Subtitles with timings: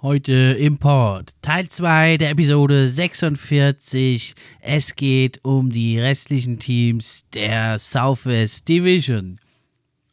[0.00, 4.36] Heute Import, Teil 2 der Episode 46.
[4.60, 9.40] Es geht um die restlichen Teams der Southwest Division.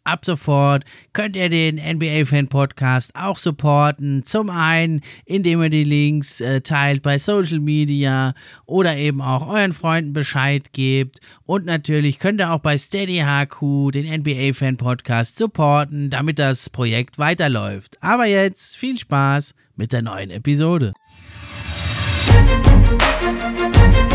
[0.06, 4.24] Ab sofort könnt ihr den NBA Fan Podcast auch supporten.
[4.24, 8.36] Zum einen, indem ihr die Links äh, teilt bei Social Media
[8.68, 11.22] oder eben auch euren Freunden Bescheid gebt.
[11.48, 16.70] Und natürlich könnt ihr auch bei Steady HQ den NBA Fan Podcast supporten, damit das
[16.70, 17.98] Projekt weiterläuft.
[18.02, 20.94] Aber jetzt viel Spaß mit der neuen Episode.
[23.36, 24.15] NBA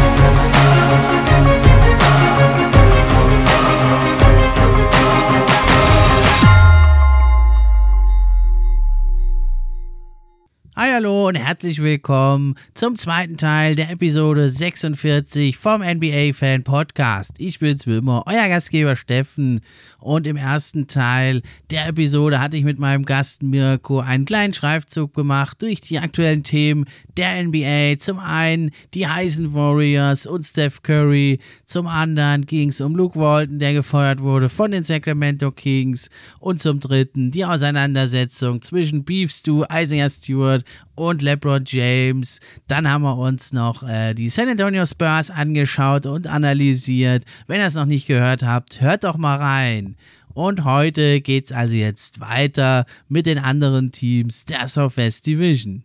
[10.73, 17.33] Hi, hallo und herzlich willkommen zum zweiten Teil der Episode 46 vom NBA Fan Podcast.
[17.39, 19.59] Ich bin's wie immer, euer Gastgeber Steffen
[19.99, 21.41] und im ersten Teil
[21.71, 26.43] der Episode hatte ich mit meinem Gast Mirko einen kleinen Schreibzug gemacht durch die aktuellen
[26.43, 26.85] Themen
[27.17, 27.99] der NBA.
[27.99, 33.59] Zum einen die heißen Warriors und Steph Curry, zum anderen ging es um Luke Walton,
[33.59, 39.65] der gefeuert wurde von den Sacramento Kings und zum dritten die Auseinandersetzung zwischen Beef Stew,
[39.69, 40.61] Isaiah Stewart
[40.95, 42.39] und LeBron James.
[42.67, 47.23] Dann haben wir uns noch äh, die San Antonio Spurs angeschaut und analysiert.
[47.47, 49.95] Wenn ihr es noch nicht gehört habt, hört doch mal rein.
[50.33, 55.83] Und heute geht es also jetzt weiter mit den anderen Teams der Southwest Division.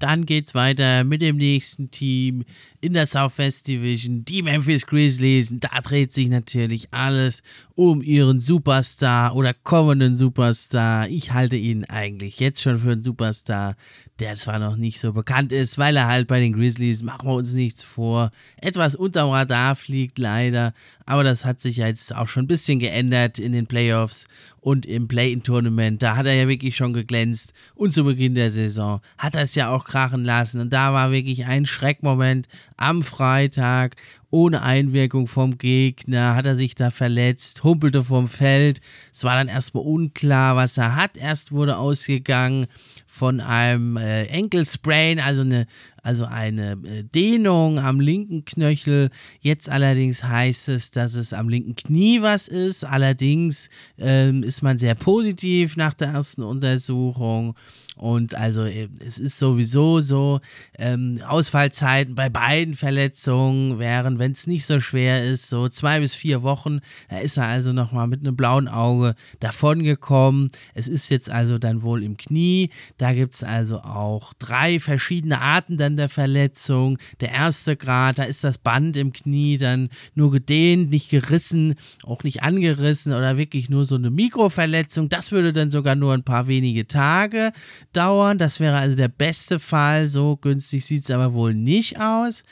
[0.00, 2.44] Dann geht's weiter mit dem nächsten Team
[2.80, 5.52] in der Southwest Division, die Memphis Grizzlies.
[5.60, 7.42] Da dreht sich natürlich alles
[7.74, 11.06] um ihren Superstar oder kommenden Superstar.
[11.08, 13.76] Ich halte ihn eigentlich jetzt schon für einen Superstar,
[14.20, 17.34] der zwar noch nicht so bekannt ist, weil er halt bei den Grizzlies, machen wir
[17.34, 20.72] uns nichts vor, etwas unterm Radar fliegt leider.
[21.04, 24.26] Aber das hat sich jetzt auch schon ein bisschen geändert in den Playoffs
[24.60, 26.02] und im Play-In-Tournament.
[26.02, 27.52] Da hat er ja wirklich schon geglänzt.
[27.74, 30.60] Und zu Beginn der Saison hat er es ja auch krachen lassen.
[30.60, 33.96] Und da war wirklich ein Schreckmoment am Freitag.
[34.32, 38.80] Ohne Einwirkung vom Gegner hat er sich da verletzt, humpelte vom Feld.
[39.12, 41.16] Es war dann erstmal unklar, was er hat.
[41.16, 42.66] Erst wurde ausgegangen
[43.08, 45.66] von einem äh, Enkelsprain, also eine,
[46.02, 49.10] also eine äh, Dehnung am linken Knöchel.
[49.40, 52.84] Jetzt allerdings heißt es, dass es am linken Knie was ist.
[52.84, 53.68] Allerdings
[53.98, 57.54] ähm, ist man sehr positiv nach der ersten Untersuchung.
[58.00, 60.40] Und also äh, es ist sowieso so,
[60.78, 66.14] ähm, Ausfallzeiten bei beiden Verletzungen wären, wenn es nicht so schwer ist, so zwei bis
[66.14, 66.80] vier Wochen.
[67.10, 70.50] Da ist er also nochmal mit einem blauen Auge davongekommen.
[70.72, 72.70] Es ist jetzt also dann wohl im Knie.
[72.96, 76.96] Da gibt es also auch drei verschiedene Arten dann der Verletzung.
[77.20, 81.74] Der erste Grad, da ist das Band im Knie dann nur gedehnt, nicht gerissen,
[82.04, 85.10] auch nicht angerissen oder wirklich nur so eine Mikroverletzung.
[85.10, 87.52] Das würde dann sogar nur ein paar wenige Tage
[87.92, 88.38] dauern.
[88.38, 90.08] Das wäre also der beste Fall.
[90.08, 92.44] So günstig sieht es aber wohl nicht aus.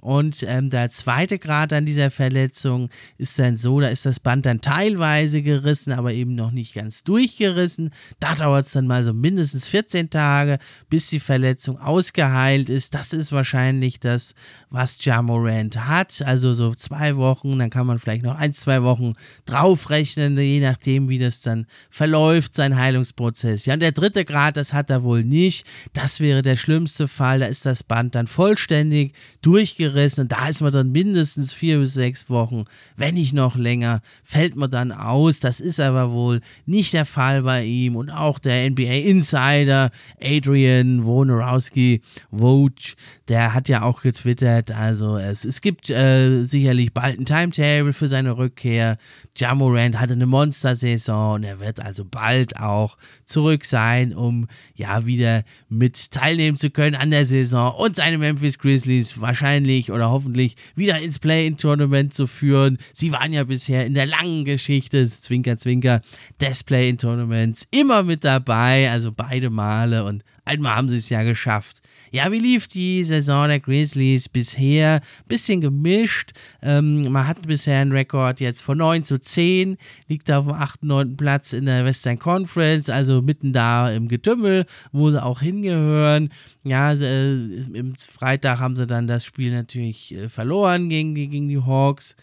[0.00, 2.88] Und ähm, der zweite Grad an dieser Verletzung
[3.18, 7.04] ist dann so, da ist das Band dann teilweise gerissen, aber eben noch nicht ganz
[7.04, 7.90] durchgerissen.
[8.18, 12.94] Da dauert es dann mal so mindestens 14 Tage, bis die Verletzung ausgeheilt ist.
[12.94, 14.34] Das ist wahrscheinlich das,
[14.70, 16.22] was Jamorant hat.
[16.22, 19.12] Also so zwei Wochen, dann kann man vielleicht noch ein, zwei Wochen
[19.44, 23.66] draufrechnen, je nachdem, wie das dann verläuft, sein Heilungsprozess.
[23.66, 25.66] Ja, und der dritte Grad, das hat er wohl nicht.
[25.92, 27.40] Das wäre der schlimmste Fall.
[27.40, 29.12] Da ist das Band dann vollständig
[29.42, 32.64] durchgerissen gerissen und da ist man dann mindestens vier bis sechs Wochen,
[32.96, 35.40] wenn nicht noch länger, fällt man dann aus.
[35.40, 39.90] Das ist aber wohl nicht der Fall bei ihm und auch der NBA Insider
[40.22, 42.94] Adrian Wojnarowski, Woj,
[43.30, 48.08] der hat ja auch getwittert, also es, es gibt äh, sicherlich bald ein Timetable für
[48.08, 48.98] seine Rückkehr.
[49.36, 55.44] Jamorant hatte eine Monster-Saison und er wird also bald auch zurück sein, um ja wieder
[55.68, 60.98] mit teilnehmen zu können an der Saison und seine Memphis Grizzlies wahrscheinlich oder hoffentlich wieder
[60.98, 62.78] ins Play-In-Tournament zu führen.
[62.92, 66.00] Sie waren ja bisher in der langen Geschichte, Zwinker, Zwinker,
[66.40, 71.80] des Play-In-Tournaments immer mit dabei, also beide Male und einmal haben sie es ja geschafft.
[72.12, 75.00] Ja, wie lief die Saison der Grizzlies bisher?
[75.28, 76.32] Bisschen gemischt.
[76.60, 79.76] Ähm, man hat bisher einen Rekord jetzt von 9 zu 10,
[80.08, 80.82] liegt auf dem 8.
[80.82, 81.16] 9.
[81.16, 86.32] Platz in der Western Conference, also mitten da im Getümmel, wo sie auch hingehören.
[86.64, 91.60] Ja, äh, im Freitag haben sie dann das Spiel natürlich äh, verloren gegen gegen die
[91.60, 92.16] Hawks.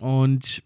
[0.00, 0.62] Und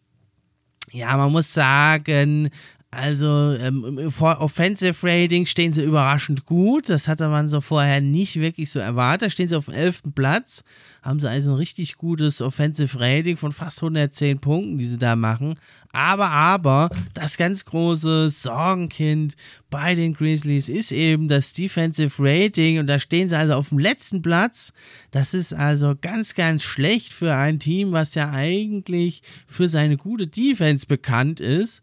[0.92, 2.50] ja, man muss sagen,
[2.92, 6.88] also ähm, im Offensive Rating stehen sie überraschend gut.
[6.88, 9.26] Das hatte man so vorher nicht wirklich so erwartet.
[9.26, 10.02] Da stehen sie auf dem 11.
[10.12, 10.64] Platz.
[11.00, 15.14] Haben sie also ein richtig gutes Offensive Rating von fast 110 Punkten, die sie da
[15.14, 15.54] machen.
[15.92, 19.36] Aber, aber, das ganz große Sorgenkind
[19.70, 22.80] bei den Grizzlies ist eben das Defensive Rating.
[22.80, 24.72] Und da stehen sie also auf dem letzten Platz.
[25.12, 30.26] Das ist also ganz, ganz schlecht für ein Team, was ja eigentlich für seine gute
[30.26, 31.82] Defense bekannt ist.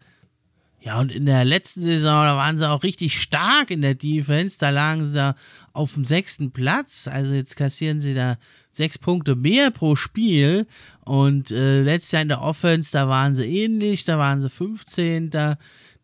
[0.88, 4.58] Ja, und in der letzten Saison, da waren sie auch richtig stark in der Defense.
[4.58, 5.36] Da lagen sie da
[5.74, 7.10] auf dem sechsten Platz.
[7.10, 8.38] Also jetzt kassieren sie da
[8.72, 10.66] sechs Punkte mehr pro Spiel.
[11.04, 14.06] Und äh, letztes Jahr in der Offense, da waren sie ähnlich.
[14.06, 15.30] Da waren sie 15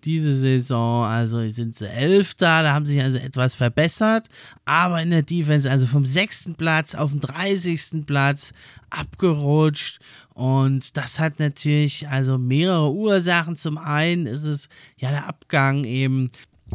[0.06, 1.06] diese Saison.
[1.06, 4.28] Also sind sie Elfter, da haben sie sich also etwas verbessert.
[4.66, 8.06] Aber in der Defense, also vom sechsten Platz auf den 30.
[8.06, 8.52] Platz
[8.90, 10.00] abgerutscht.
[10.34, 13.56] Und das hat natürlich also mehrere Ursachen.
[13.56, 14.68] Zum einen ist es
[14.98, 16.30] ja der Abgang eben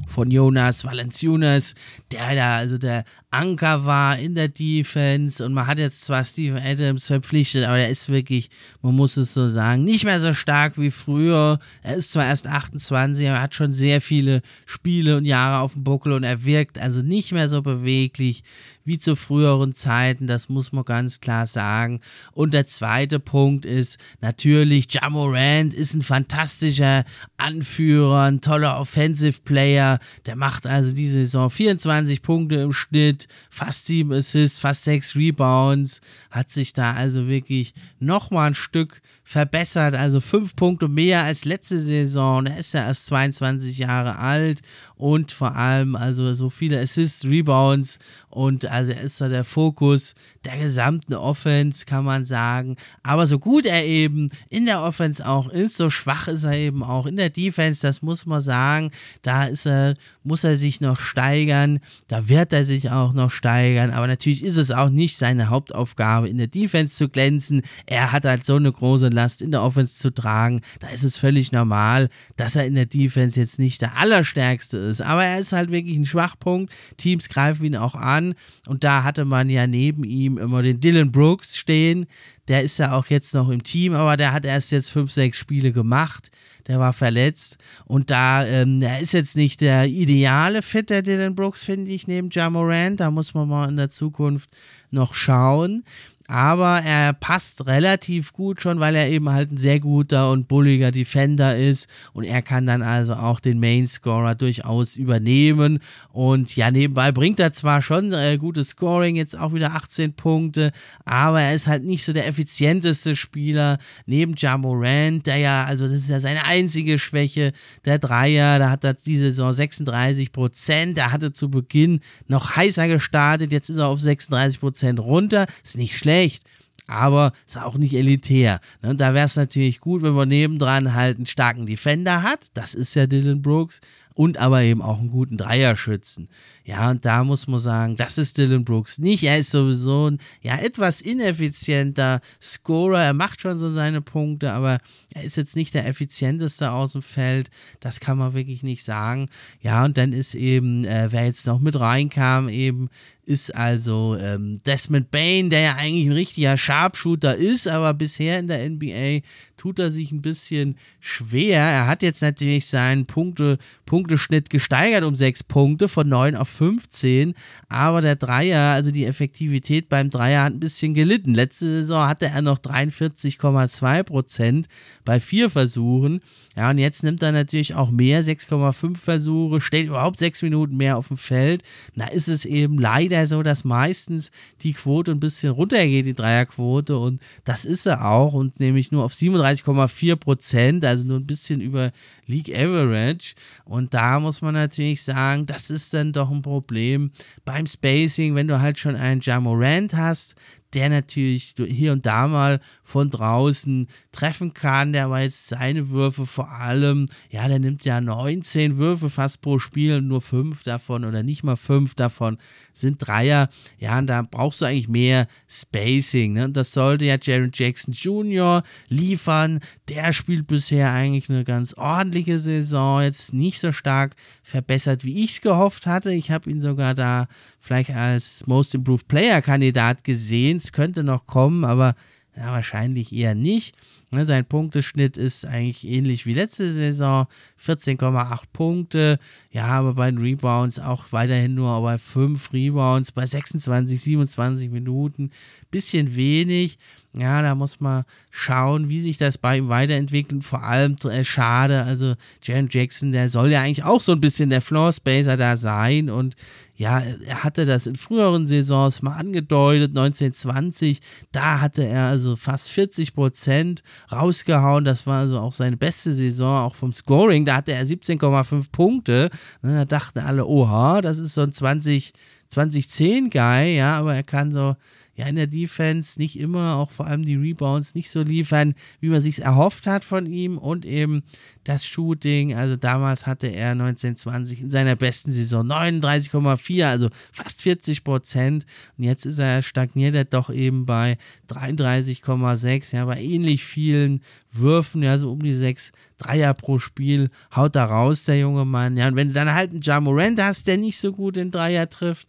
[0.06, 1.74] von Jonas Valenciunas,
[2.12, 6.62] der da also der Anker war in der Defense und man hat jetzt zwar Steven
[6.62, 8.48] Adams verpflichtet, aber der ist wirklich,
[8.80, 11.58] man muss es so sagen, nicht mehr so stark wie früher.
[11.82, 15.74] Er ist zwar erst 28, aber er hat schon sehr viele Spiele und Jahre auf
[15.74, 18.42] dem Buckel und er wirkt also nicht mehr so beweglich
[18.88, 22.00] wie zu früheren Zeiten, das muss man ganz klar sagen.
[22.32, 27.04] Und der zweite Punkt ist natürlich, Jamorand ist ein fantastischer
[27.36, 33.86] Anführer, ein toller Offensive Player, der macht also diese Saison 24 Punkte im Schnitt, fast
[33.86, 36.00] 7 Assists, fast 6 Rebounds,
[36.30, 41.82] hat sich da also wirklich nochmal ein Stück verbessert, also 5 Punkte mehr als letzte
[41.82, 42.46] Saison.
[42.46, 44.62] Er ist ja erst 22 Jahre alt
[44.96, 47.98] und vor allem also so viele Assists, Rebounds
[48.30, 50.14] und also er ist da der Fokus
[50.44, 52.76] der gesamten Offense, kann man sagen.
[53.02, 56.82] Aber so gut er eben in der Offense auch ist, so schwach ist er eben
[56.82, 58.90] auch in der Defense, das muss man sagen.
[59.22, 63.90] Da ist er, muss er sich noch steigern, da wird er sich auch noch steigern,
[63.90, 67.62] aber natürlich ist es auch nicht seine Hauptaufgabe, in der Defense zu glänzen.
[67.86, 70.60] Er hat halt so eine große Last in der Offense zu tragen.
[70.80, 75.00] Da ist es völlig normal, dass er in der Defense jetzt nicht der Allerstärkste ist.
[75.00, 76.72] Aber er ist halt wirklich ein Schwachpunkt.
[76.96, 78.17] Teams greifen ihn auch an
[78.66, 82.06] und da hatte man ja neben ihm immer den Dylan Brooks stehen.
[82.48, 85.36] Der ist ja auch jetzt noch im Team, aber der hat erst jetzt fünf, sechs
[85.36, 86.30] Spiele gemacht.
[86.66, 87.56] Der war verletzt.
[87.86, 92.06] Und da, ähm, er ist jetzt nicht der ideale Fit, der Dylan Brooks, finde ich,
[92.06, 93.00] neben Jamorant.
[93.00, 94.50] Da muss man mal in der Zukunft
[94.90, 95.84] noch schauen
[96.28, 100.90] aber er passt relativ gut schon, weil er eben halt ein sehr guter und bulliger
[100.90, 101.88] Defender ist.
[102.12, 105.78] Und er kann dann also auch den Main-Scorer durchaus übernehmen.
[106.12, 110.72] Und ja, nebenbei bringt er zwar schon äh, gutes Scoring, jetzt auch wieder 18 Punkte,
[111.06, 113.78] aber er ist halt nicht so der effizienteste Spieler.
[114.04, 117.52] Neben Jamorant, der ja, also das ist ja seine einzige Schwäche,
[117.86, 122.86] der Dreier, da hat er diese Saison 36 Prozent, er hatte zu Beginn noch heißer
[122.86, 126.44] gestartet, jetzt ist er auf 36 Prozent runter, ist nicht schlecht, schlecht,
[126.86, 128.60] aber ist auch nicht elitär.
[128.82, 128.94] Ne?
[128.94, 132.46] Da wäre es natürlich gut, wenn man nebendran halt einen starken Defender hat.
[132.54, 133.80] Das ist ja Dylan Brooks
[134.14, 136.28] und aber eben auch einen guten Dreierschützen.
[136.64, 139.22] Ja, und da muss man sagen, das ist Dylan Brooks nicht.
[139.22, 143.02] Er ist sowieso ein ja, etwas ineffizienter Scorer.
[143.02, 144.78] Er macht schon so seine Punkte, aber
[145.14, 147.50] er ist jetzt nicht der effizienteste aus dem Feld.
[147.80, 149.26] Das kann man wirklich nicht sagen.
[149.60, 152.88] Ja, und dann ist eben, äh, wer jetzt noch mit reinkam, eben
[153.28, 158.48] ist also ähm, Desmond Bain, der ja eigentlich ein richtiger Sharpshooter ist, aber bisher in
[158.48, 159.20] der NBA
[159.58, 161.60] tut er sich ein bisschen schwer.
[161.60, 167.34] Er hat jetzt natürlich seinen Punkte, Punkteschnitt gesteigert um sechs Punkte von 9 auf 15,
[167.68, 171.34] aber der Dreier, also die Effektivität beim Dreier hat ein bisschen gelitten.
[171.34, 174.68] Letzte Saison hatte er noch 43,2 Prozent
[175.04, 176.20] bei vier Versuchen.
[176.58, 180.96] Ja, und jetzt nimmt er natürlich auch mehr, 6,5 Versuche, steht überhaupt sechs Minuten mehr
[180.96, 181.62] auf dem Feld.
[181.94, 186.98] Da ist es eben leider so, dass meistens die Quote ein bisschen runtergeht, die Dreierquote,
[186.98, 191.26] und das ist er auch, und nämlich nur auf 37 37,4 Prozent, also nur ein
[191.26, 191.92] bisschen über
[192.26, 193.34] League Average.
[193.64, 197.12] Und da muss man natürlich sagen, das ist dann doch ein Problem
[197.44, 200.34] beim Spacing, wenn du halt schon einen Jamorant hast,
[200.74, 204.92] der natürlich hier und da mal von draußen treffen kann.
[204.92, 209.58] Der war jetzt seine Würfe vor allem, ja, der nimmt ja 19 Würfe fast pro
[209.58, 212.38] Spiel, nur fünf davon oder nicht mal fünf davon
[212.78, 213.48] sind Dreier.
[213.78, 216.34] Ja, und da brauchst du eigentlich mehr Spacing.
[216.34, 216.44] Ne?
[216.44, 218.62] Und das sollte ja Jaron Jackson Jr.
[218.88, 219.60] liefern.
[219.88, 225.32] Der spielt bisher eigentlich eine ganz ordentliche Saison, jetzt nicht so stark verbessert, wie ich
[225.32, 226.12] es gehofft hatte.
[226.12, 227.26] Ich habe ihn sogar da
[227.58, 230.56] vielleicht als Most Improved Player Kandidat gesehen.
[230.56, 231.94] Es könnte noch kommen, aber
[232.36, 233.74] ja, wahrscheinlich eher nicht.
[234.10, 237.26] Ne, sein Punkteschnitt ist eigentlich ähnlich wie letzte Saison,
[237.62, 239.18] 14,8 Punkte.
[239.50, 245.30] Ja, aber bei den Rebounds auch weiterhin nur bei 5 Rebounds, bei 26, 27 Minuten.
[245.70, 246.78] Bisschen wenig.
[247.16, 250.44] Ja, da muss man schauen, wie sich das bei ihm weiterentwickelt.
[250.44, 254.50] Vor allem äh, schade, also Jan Jackson, der soll ja eigentlich auch so ein bisschen
[254.50, 256.10] der Floor Spacer da sein.
[256.10, 256.36] Und
[256.78, 261.00] ja, er hatte das in früheren Saisons mal angedeutet, 1920,
[261.32, 266.56] da hatte er also fast 40 Prozent rausgehauen, das war also auch seine beste Saison,
[266.58, 269.28] auch vom Scoring, da hatte er 17,5 Punkte,
[269.60, 272.12] und da dachten alle, oha, das ist so ein 20,
[272.54, 274.76] 2010-Guy, ja, aber er kann so
[275.18, 279.08] ja in der Defense nicht immer, auch vor allem die Rebounds nicht so liefern, wie
[279.08, 281.24] man sich erhofft hat von ihm und eben
[281.64, 282.54] das Shooting.
[282.54, 288.64] Also damals hatte er 1920 in seiner besten Saison 39,4, also fast 40 Prozent.
[288.96, 291.18] Und jetzt ist er stagniert er doch eben bei
[291.50, 294.22] 33,6, ja, bei ähnlich vielen
[294.52, 298.96] Würfen, ja, so um die sechs Dreier pro Spiel haut da raus, der junge Mann.
[298.96, 301.90] Ja, und wenn du dann halt einen Jamorant hast, der nicht so gut in Dreier
[301.90, 302.28] trifft,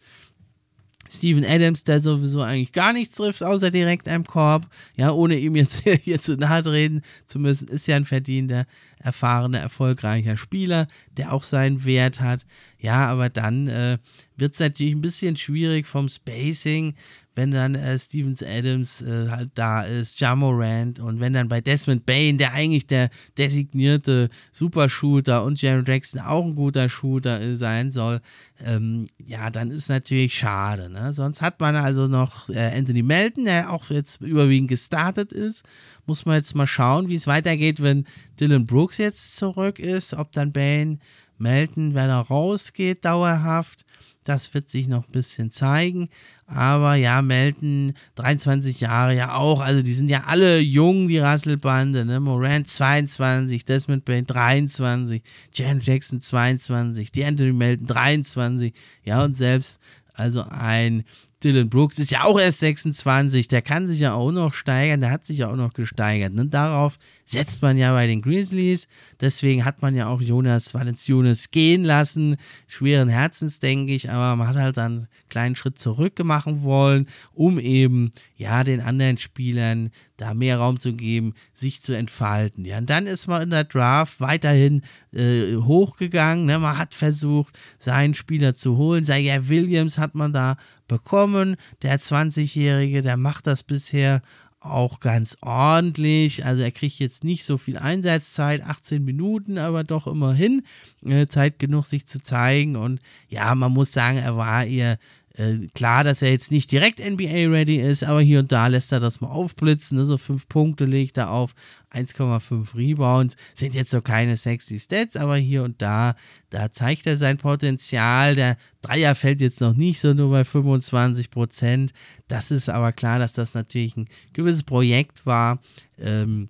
[1.09, 4.67] Steven Adams, der sowieso eigentlich gar nichts trifft, außer direkt am Korb.
[4.95, 8.65] Ja, ohne ihm jetzt hier zu nahe reden zu müssen, ist ja ein verdienter,
[8.99, 10.87] erfahrener, erfolgreicher Spieler,
[11.17, 12.45] der auch seinen Wert hat.
[12.77, 13.97] Ja, aber dann äh,
[14.37, 16.95] wird es natürlich ein bisschen schwierig vom Spacing,
[17.35, 22.05] wenn dann äh, Stevens Adams äh, halt da ist, Jamorant und wenn dann bei Desmond
[22.05, 27.91] Bain, der eigentlich der designierte Supershooter und Jaron Jackson auch ein guter Shooter äh, sein
[27.91, 28.19] soll,
[28.65, 30.89] ähm, ja, dann ist natürlich schade.
[30.89, 31.13] Ne?
[31.13, 35.63] Sonst hat man also noch äh, Anthony Melton, der auch jetzt überwiegend gestartet ist.
[36.09, 38.03] Muss man jetzt mal schauen, wie es weitergeht, wenn
[38.39, 40.99] Dylan Brooks jetzt zurück ist, ob dann Bain
[41.37, 43.85] Melton, wenn er rausgeht, dauerhaft.
[44.23, 46.09] Das wird sich noch ein bisschen zeigen.
[46.47, 49.61] Aber ja, Melton, 23 Jahre ja auch.
[49.61, 52.03] Also die sind ja alle jung, die Rasselbande.
[52.05, 52.19] Ne?
[52.19, 55.21] Morant 22, Desmond Bain 23,
[55.53, 58.73] Jan Jackson 22, die Anthony Melton 23.
[59.03, 59.79] Ja, und selbst
[60.15, 61.03] also ein
[61.43, 65.11] Dylan Brooks ist ja auch erst 26, der kann sich ja auch noch steigern, der
[65.11, 66.33] hat sich ja auch noch gesteigert.
[66.33, 66.47] Ne?
[66.47, 68.87] Darauf setzt man ja bei den Grizzlies.
[69.21, 72.37] Deswegen hat man ja auch Jonas Valenciunas gehen lassen.
[72.67, 77.07] Schweren Herzens, denke ich, aber man hat halt dann einen kleinen Schritt zurück machen wollen,
[77.33, 82.65] um eben ja den anderen Spielern da mehr Raum zu geben, sich zu entfalten.
[82.65, 84.81] Ja, und dann ist man in der Draft weiterhin
[85.13, 86.45] äh, hochgegangen.
[86.45, 86.59] Ne?
[86.59, 89.05] Man hat versucht, seinen Spieler zu holen.
[89.05, 90.57] Zaire Williams hat man da
[90.89, 91.55] bekommen.
[91.81, 94.21] Der 20-Jährige, der macht das bisher
[94.59, 96.45] auch ganz ordentlich.
[96.45, 100.63] Also er kriegt jetzt nicht so viel Einsatzzeit, 18 Minuten, aber doch immerhin
[101.05, 102.75] äh, Zeit genug, sich zu zeigen.
[102.75, 104.99] Und ja, man muss sagen, er war eher
[105.35, 108.99] äh, klar, dass er jetzt nicht direkt NBA-ready ist, aber hier und da lässt er
[108.99, 109.97] das mal aufblitzen.
[109.97, 110.05] Ne?
[110.05, 111.53] So fünf Punkte legt er auf,
[111.91, 113.35] 1,5 Rebounds.
[113.55, 116.15] Sind jetzt so keine sexy Stats, aber hier und da,
[116.49, 118.35] da zeigt er sein Potenzial.
[118.35, 121.93] Der Dreier fällt jetzt noch nicht so nur bei 25 Prozent.
[122.27, 125.59] Das ist aber klar, dass das natürlich ein gewisses Projekt war.
[125.99, 126.49] Ähm,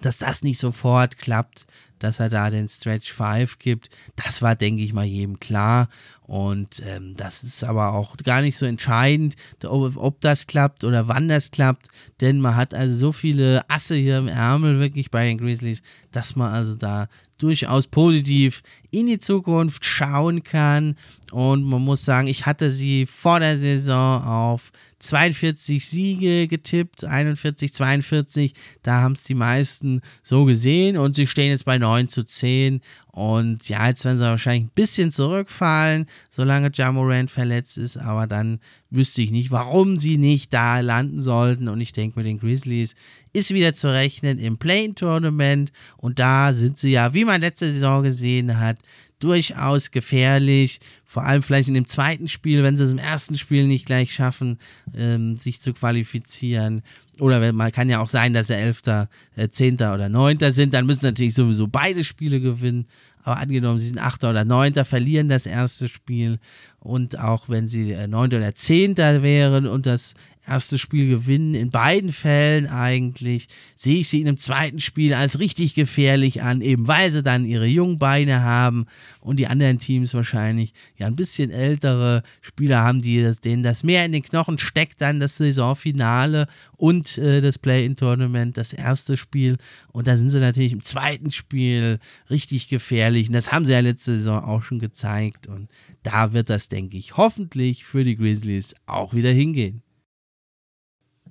[0.00, 1.64] dass das nicht sofort klappt,
[2.02, 5.88] dass er da den Stretch 5 gibt, das war, denke ich mal, jedem klar.
[6.22, 11.06] Und ähm, das ist aber auch gar nicht so entscheidend, ob, ob, das klappt oder
[11.06, 11.88] wann das klappt,
[12.20, 16.34] denn man hat also so viele Asse hier im Ärmel wirklich bei den Grizzlies, dass
[16.34, 20.96] man also da durchaus positiv in die Zukunft schauen kann.
[21.32, 24.70] Und man muss sagen, ich hatte sie vor der Saison auf
[25.02, 28.54] 42 Siege getippt, 41, 42.
[28.82, 32.80] Da haben es die meisten so gesehen und sie stehen jetzt bei 9 zu 10.
[33.10, 37.98] Und ja, jetzt werden sie wahrscheinlich ein bisschen zurückfallen, solange Jamorant verletzt ist.
[37.98, 41.68] Aber dann wüsste ich nicht, warum sie nicht da landen sollten.
[41.68, 42.94] Und ich denke, mit den Grizzlies
[43.32, 45.72] ist wieder zu rechnen im Play-Tournament.
[45.98, 48.78] Und da sind sie ja, wie man letzte Saison gesehen hat,
[49.22, 50.80] durchaus gefährlich.
[51.04, 54.14] Vor allem vielleicht in dem zweiten Spiel, wenn sie es im ersten Spiel nicht gleich
[54.14, 54.58] schaffen,
[54.96, 56.82] ähm, sich zu qualifizieren.
[57.18, 60.74] Oder man kann ja auch sein, dass sie Elfter, äh, Zehnter oder Neunter sind.
[60.74, 62.86] Dann müssen natürlich sowieso beide Spiele gewinnen.
[63.22, 66.38] Aber angenommen, sie sind Achter oder Neunter, verlieren das erste Spiel.
[66.80, 70.14] Und auch wenn sie äh, Neunter oder Zehnter wären und das
[70.46, 71.54] erstes Spiel gewinnen.
[71.54, 76.60] In beiden Fällen eigentlich sehe ich sie in dem zweiten Spiel als richtig gefährlich an,
[76.60, 78.86] eben weil sie dann ihre jungen Beine haben
[79.20, 84.04] und die anderen Teams wahrscheinlich ja ein bisschen ältere Spieler haben, die, denen das mehr
[84.04, 89.56] in den Knochen steckt, dann das Saisonfinale und äh, das Play-in-Tournament, das erste Spiel.
[89.92, 93.28] Und da sind sie natürlich im zweiten Spiel richtig gefährlich.
[93.28, 95.46] Und das haben sie ja letzte Saison auch schon gezeigt.
[95.46, 95.68] Und
[96.02, 99.82] da wird das, denke ich, hoffentlich für die Grizzlies auch wieder hingehen.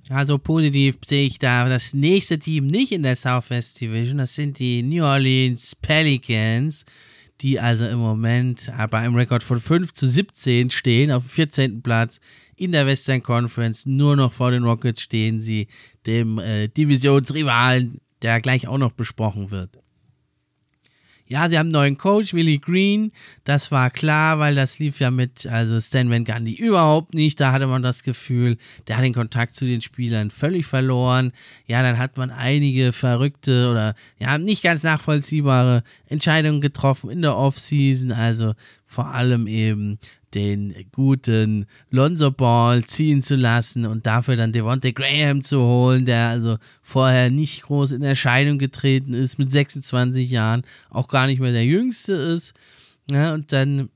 [0.10, 4.18] Also positiv sehe ich da das nächste Team nicht in der Southwest Division.
[4.18, 6.86] Das sind die New Orleans Pelicans,
[7.42, 11.82] die also im Moment bei einem Rekord von 5 zu 17 stehen, auf dem 14.
[11.82, 12.20] Platz
[12.56, 13.86] in der Western Conference.
[13.86, 15.68] Nur noch vor den Rockets stehen sie,
[16.06, 19.81] dem äh, Divisionsrivalen, der gleich auch noch besprochen wird.
[21.32, 23.14] Ja, sie haben einen neuen Coach, Willie Green.
[23.46, 27.40] Das war klar, weil das lief ja mit, also Stan Van Gundy überhaupt nicht.
[27.40, 28.58] Da hatte man das Gefühl,
[28.90, 31.32] der hat den Kontakt zu den Spielern völlig verloren.
[31.68, 37.38] Ja, dann hat man einige verrückte oder ja, nicht ganz nachvollziehbare Entscheidungen getroffen in der
[37.38, 38.12] Offseason.
[38.12, 38.54] Also
[38.86, 40.00] vor allem eben
[40.34, 46.30] den guten Lonzo Ball ziehen zu lassen und dafür dann Devontae Graham zu holen, der
[46.30, 51.52] also vorher nicht groß in Erscheinung getreten ist, mit 26 Jahren auch gar nicht mehr
[51.52, 52.54] der Jüngste ist.
[53.10, 53.90] Ja, und dann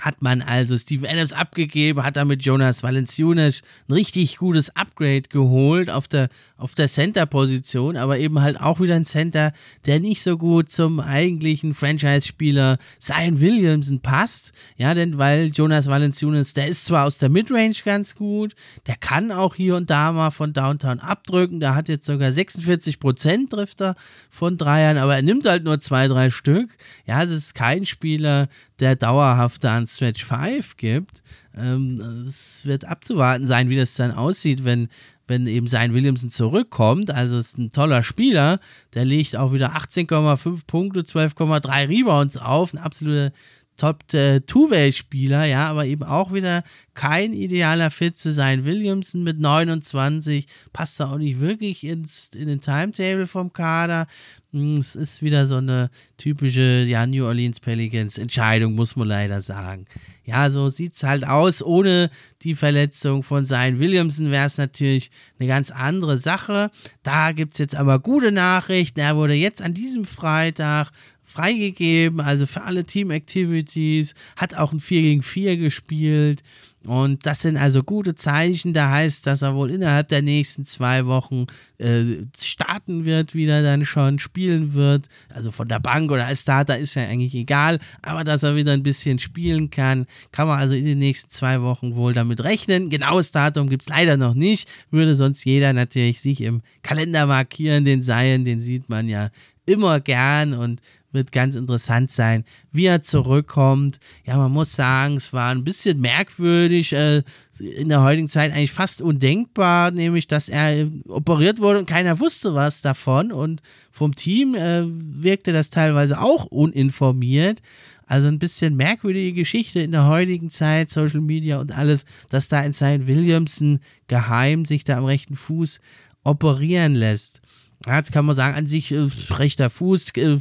[0.00, 5.90] hat man also Steven Adams abgegeben, hat damit Jonas Valanciunas ein richtig gutes Upgrade geholt
[5.90, 6.28] auf der,
[6.60, 9.52] auf der Center-Position, aber eben halt auch wieder ein Center,
[9.86, 14.52] der nicht so gut zum eigentlichen Franchise-Spieler Zion Williamson passt.
[14.76, 18.54] Ja, denn weil Jonas Valanciunas, der ist zwar aus der Midrange ganz gut,
[18.86, 23.48] der kann auch hier und da mal von Downtown abdrücken, der hat jetzt sogar 46%
[23.48, 23.96] Drifter
[24.28, 26.70] von Dreiern, aber er nimmt halt nur zwei, drei Stück.
[27.06, 28.48] Ja, es ist kein Spieler,
[28.80, 31.22] der dauerhaft da an Stretch 5 gibt.
[31.56, 34.88] Ähm, es wird abzuwarten sein, wie das dann aussieht, wenn,
[35.30, 37.10] wenn eben sein Williamson zurückkommt.
[37.10, 38.60] Also ist ein toller Spieler.
[38.92, 42.74] Der legt auch wieder 18,5 Punkte, 12,3 Rebounds auf.
[42.74, 43.32] Ein absoluter
[43.80, 48.66] Top-Two-Way-Spieler, ja, aber eben auch wieder kein idealer Fit zu sein.
[48.66, 54.06] Williamson mit 29 passt da auch nicht wirklich ins, in den Timetable vom Kader.
[54.52, 59.42] Hm, es ist wieder so eine typische ja, New Orleans Pelicans Entscheidung, muss man leider
[59.42, 59.86] sagen.
[60.24, 61.62] Ja, so sieht es halt aus.
[61.62, 62.10] Ohne
[62.42, 66.70] die Verletzung von Zion Williamson wäre es natürlich eine ganz andere Sache.
[67.02, 69.00] Da gibt es jetzt aber gute Nachrichten.
[69.00, 70.90] Er wurde jetzt an diesem Freitag
[71.22, 76.42] freigegeben, also für alle Team Activities, hat auch ein 4 gegen 4 gespielt.
[76.86, 78.72] Und das sind also gute Zeichen.
[78.72, 81.46] Da heißt, dass er wohl innerhalb der nächsten zwei Wochen
[81.78, 85.08] äh, starten wird, wieder dann schon spielen wird.
[85.28, 87.78] Also von der Bank oder als Starter ist ja eigentlich egal.
[88.00, 91.60] Aber dass er wieder ein bisschen spielen kann, kann man also in den nächsten zwei
[91.60, 92.88] Wochen wohl damit rechnen.
[92.88, 94.66] Genaues Datum gibt es leider noch nicht.
[94.90, 97.84] Würde sonst jeder natürlich sich im Kalender markieren.
[97.84, 99.28] Den Seien, den sieht man ja
[99.66, 100.80] immer gern und
[101.12, 103.98] wird ganz interessant sein, wie er zurückkommt.
[104.24, 107.22] Ja, man muss sagen, es war ein bisschen merkwürdig, äh,
[107.58, 112.54] in der heutigen Zeit eigentlich fast undenkbar, nämlich, dass er operiert wurde und keiner wusste
[112.54, 117.60] was davon und vom Team äh, wirkte das teilweise auch uninformiert.
[118.06, 122.60] Also ein bisschen merkwürdige Geschichte in der heutigen Zeit, Social Media und alles, dass da
[122.62, 123.06] in St.
[123.06, 125.80] Williamson geheim sich da am rechten Fuß
[126.24, 127.40] operieren lässt.
[127.86, 130.38] Jetzt kann man sagen, an sich äh, rechter Fuß, äh,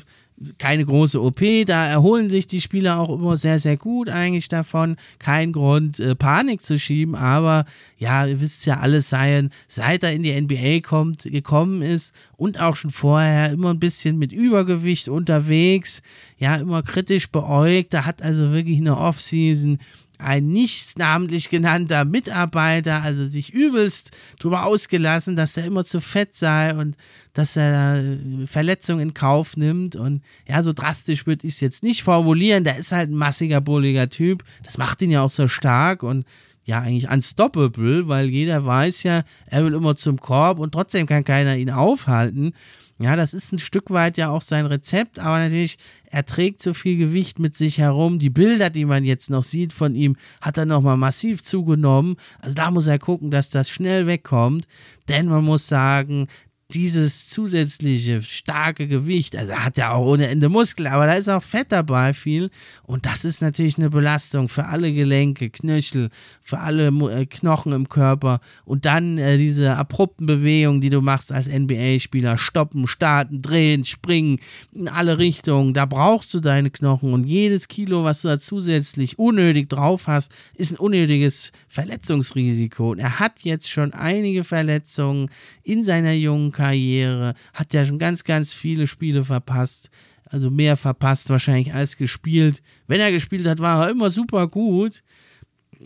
[0.58, 4.96] keine große OP, da erholen sich die Spieler auch immer sehr, sehr gut eigentlich davon.
[5.18, 7.66] Kein Grund, äh, Panik zu schieben, aber
[7.98, 12.60] ja, ihr wisst ja alles sein, seit er in die NBA kommt, gekommen ist und
[12.60, 16.02] auch schon vorher immer ein bisschen mit Übergewicht unterwegs,
[16.38, 17.94] ja, immer kritisch beäugt.
[17.94, 19.80] Da hat also wirklich eine Offseason
[20.20, 26.36] ein nicht namentlich genannter Mitarbeiter, also sich übelst darüber ausgelassen, dass er immer zu fett
[26.36, 26.98] sei und
[27.34, 29.96] dass er äh, Verletzungen in Kauf nimmt.
[29.96, 32.66] Und ja, so drastisch würde ich es jetzt nicht formulieren.
[32.66, 34.44] Der ist halt ein massiger, bulliger Typ.
[34.62, 36.26] Das macht ihn ja auch so stark und
[36.66, 41.24] ja, eigentlich unstoppable, weil jeder weiß ja, er will immer zum Korb und trotzdem kann
[41.24, 42.54] keiner ihn aufhalten.
[43.02, 45.78] Ja, das ist ein Stück weit ja auch sein Rezept, aber natürlich,
[46.12, 48.20] er trägt so viel Gewicht mit sich herum.
[48.20, 52.18] Die Bilder, die man jetzt noch sieht von ihm, hat er nochmal massiv zugenommen.
[52.40, 54.68] Also da muss er gucken, dass das schnell wegkommt.
[55.08, 56.28] Denn man muss sagen,
[56.72, 61.28] dieses zusätzliche starke Gewicht, also er hat ja auch ohne Ende Muskel, aber da ist
[61.28, 62.52] auch Fett dabei viel.
[62.84, 66.10] Und das ist natürlich eine Belastung für alle Gelenke, Knöchel,
[66.44, 68.40] für alle äh, Knochen im Körper.
[68.66, 74.38] Und dann äh, diese abrupten Bewegungen, die du machst als NBA-Spieler, stoppen, starten, drehen, springen
[74.72, 77.14] in alle Richtungen, da brauchst du deine Knochen.
[77.14, 82.92] Und jedes Kilo, was du da zusätzlich unnötig drauf hast, ist ein unnötiges Verletzungsrisiko.
[82.92, 85.32] Und er hat jetzt schon einige Verletzungen
[85.64, 89.90] in seiner jungen Karriere, hat ja schon ganz, ganz viele Spiele verpasst.
[90.26, 92.62] Also mehr verpasst wahrscheinlich als gespielt.
[92.86, 95.02] Wenn er gespielt hat, war er immer super gut.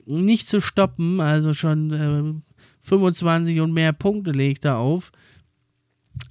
[0.07, 2.41] Nicht zu stoppen, also schon äh,
[2.81, 5.11] 25 und mehr Punkte legt er auf.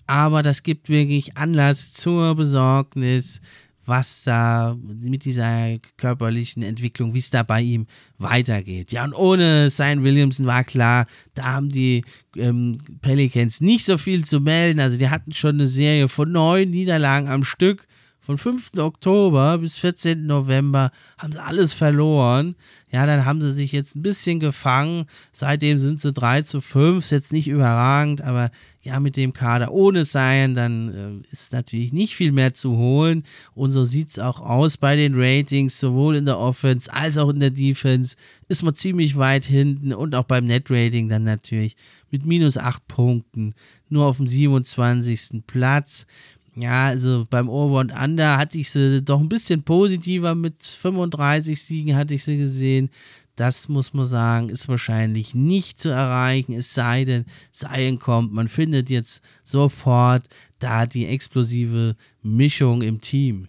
[0.09, 3.41] Aber das gibt wirklich Anlass zur Besorgnis
[3.85, 7.87] was da mit dieser körperlichen Entwicklung, wie es da bei ihm
[8.19, 8.93] weitergeht.
[8.93, 12.05] Ja, und ohne Sein Williamson war klar, da haben die
[12.37, 14.81] ähm, Pelicans nicht so viel zu melden.
[14.81, 17.87] Also die hatten schon eine Serie von neun Niederlagen am Stück
[18.25, 18.71] von 5.
[18.79, 20.27] Oktober bis 14.
[20.27, 22.55] November haben sie alles verloren.
[22.93, 25.07] Ja, dann haben sie sich jetzt ein bisschen gefangen.
[25.33, 27.05] Seitdem sind sie 3 zu 5.
[27.05, 31.93] Ist jetzt nicht überragend, aber ja, mit dem Kader ohne Sein, dann äh, ist natürlich
[31.93, 33.25] nicht viel mehr zu holen.
[33.55, 37.31] Und so sieht es auch aus bei den Ratings, sowohl in der Offense als auch
[37.31, 38.15] in der Defense.
[38.47, 41.77] Ist man ziemlich weit hinten und auch beim Net-Rating dann natürlich
[42.13, 43.55] mit minus 8 Punkten.
[43.89, 45.43] Nur auf dem 27.
[45.47, 46.07] Platz.
[46.55, 51.63] Ja, also beim Over und Under hatte ich sie doch ein bisschen positiver mit 35
[51.63, 52.91] Siegen hatte ich sie gesehen.
[53.37, 58.33] Das muss man sagen, ist wahrscheinlich nicht zu erreichen, es sei denn, Zion kommt.
[58.33, 60.25] Man findet jetzt sofort
[60.59, 63.49] da die explosive Mischung im Team.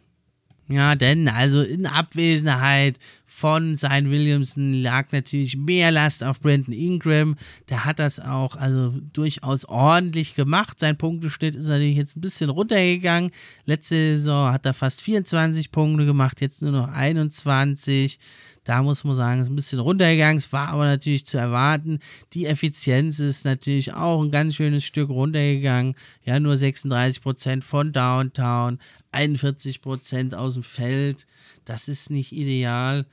[0.70, 2.98] Ja, denn also in Abwesenheit
[3.36, 7.36] von Zion Williamson lag natürlich mehr Last auf Brandon Ingram.
[7.68, 10.80] Der hat das auch also durchaus ordentlich gemacht.
[10.80, 13.32] Sein Punkteschnitt ist natürlich jetzt ein bisschen runtergegangen.
[13.66, 18.20] Letzte Saison hat er fast 24 Punkte gemacht, jetzt nur noch 21.
[18.66, 20.38] Da muss man sagen, ist ein bisschen runtergegangen.
[20.38, 22.00] Es war aber natürlich zu erwarten.
[22.34, 25.96] Die Effizienz ist natürlich auch ein ganz schönes Stück runtergegangen.
[26.24, 28.80] Ja, nur 36% von Downtown,
[29.12, 31.26] 41% aus dem Feld.
[31.66, 33.06] Das ist nicht ideal.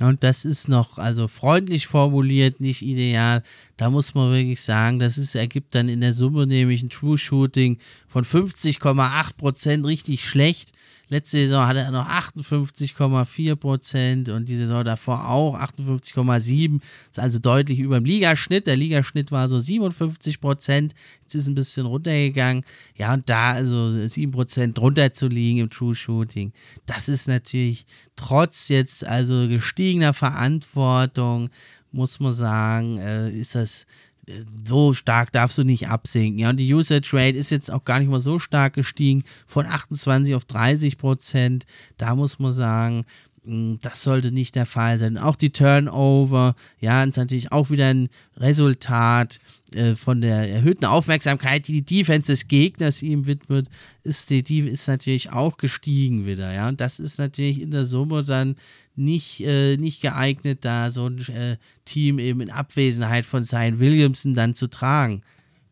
[0.00, 3.42] Und das ist noch, also freundlich formuliert, nicht ideal.
[3.76, 7.18] Da muss man wirklich sagen, das ist, ergibt dann in der Summe nämlich ein True
[7.18, 10.72] Shooting von 50,8% richtig schlecht.
[11.10, 16.80] Letzte Saison hatte er noch 58,4 Prozent und die Saison davor auch 58,7.
[17.10, 18.68] Ist also deutlich über dem Ligaschnitt.
[18.68, 20.94] Der Ligaschnitt war so 57 Prozent.
[21.22, 22.64] Jetzt ist ein bisschen runtergegangen.
[22.96, 26.52] Ja, und da also 7 Prozent drunter zu liegen im True Shooting,
[26.86, 31.50] das ist natürlich trotz jetzt also gestiegener Verantwortung,
[31.90, 33.84] muss man sagen, äh, ist das
[34.64, 36.38] so stark darfst du nicht absinken.
[36.38, 39.66] Ja, und die Usage Rate ist jetzt auch gar nicht mal so stark gestiegen, von
[39.66, 41.66] 28 auf 30 Prozent.
[41.96, 43.04] Da muss man sagen,
[43.44, 45.16] hm, das sollte nicht der Fall sein.
[45.16, 49.40] Auch die Turnover, ja, ist natürlich auch wieder ein Resultat
[49.74, 53.68] äh, von der erhöhten Aufmerksamkeit, die die Defense des Gegners ihm widmet,
[54.02, 56.68] ist die, die ist natürlich auch gestiegen wieder, ja.
[56.68, 58.56] Und das ist natürlich in der Summe dann
[58.96, 64.34] nicht, äh, nicht geeignet, da so ein äh, Team eben in Abwesenheit von Zion Williamson
[64.34, 65.22] dann zu tragen.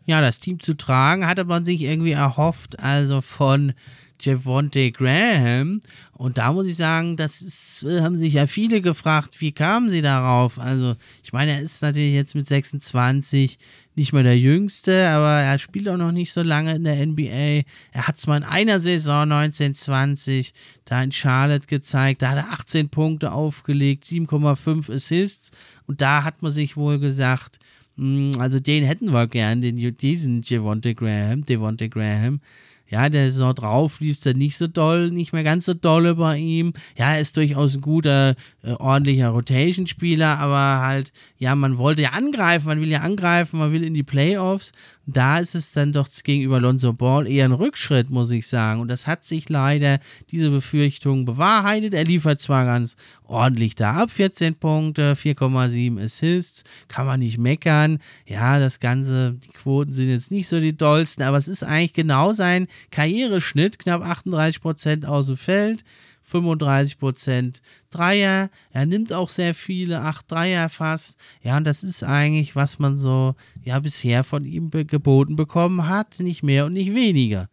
[0.06, 3.74] Ja, das Team zu tragen hatte man sich irgendwie erhofft, also von
[4.20, 5.80] Javonte Graham.
[6.12, 10.02] Und da muss ich sagen, das ist, haben sich ja viele gefragt, wie kamen sie
[10.02, 10.58] darauf?
[10.58, 13.58] Also, ich meine, er ist natürlich jetzt mit 26
[13.98, 17.64] nicht mehr der Jüngste, aber er spielt auch noch nicht so lange in der NBA.
[17.92, 20.54] Er hat es mal in einer Saison 1920
[20.84, 22.22] da in Charlotte gezeigt.
[22.22, 25.50] Da hat er 18 Punkte aufgelegt, 7,5 Assists.
[25.86, 27.58] Und da hat man sich wohl gesagt,
[27.96, 32.40] hm, also den hätten wir gern, den, diesen Javonte Graham, Devonte Graham.
[32.88, 36.14] Ja, der Saison drauf lief es dann nicht so doll, nicht mehr ganz so dolle
[36.14, 36.72] bei ihm.
[36.96, 42.10] Ja, er ist durchaus ein guter, äh, ordentlicher Rotation-Spieler, aber halt, ja, man wollte ja
[42.10, 44.72] angreifen, man will ja angreifen, man will in die Playoffs
[45.10, 48.80] da ist es dann doch gegenüber Lonzo Ball eher ein Rückschritt, muss ich sagen.
[48.80, 51.94] Und das hat sich leider, diese Befürchtung bewahrheitet.
[51.94, 58.00] Er liefert zwar ganz ordentlich da ab, 14 Punkte, 4,7 Assists, kann man nicht meckern.
[58.26, 61.94] Ja, das Ganze, die Quoten sind jetzt nicht so die dollsten, aber es ist eigentlich
[61.94, 65.84] genau sein Karriereschnitt, knapp 38 Prozent aus dem Feld.
[66.30, 67.60] 35%
[67.90, 68.50] Dreier.
[68.70, 71.16] Er nimmt auch sehr viele, 8 Dreier fast.
[71.42, 76.20] Ja, und das ist eigentlich, was man so ja bisher von ihm geboten bekommen hat.
[76.20, 77.48] Nicht mehr und nicht weniger.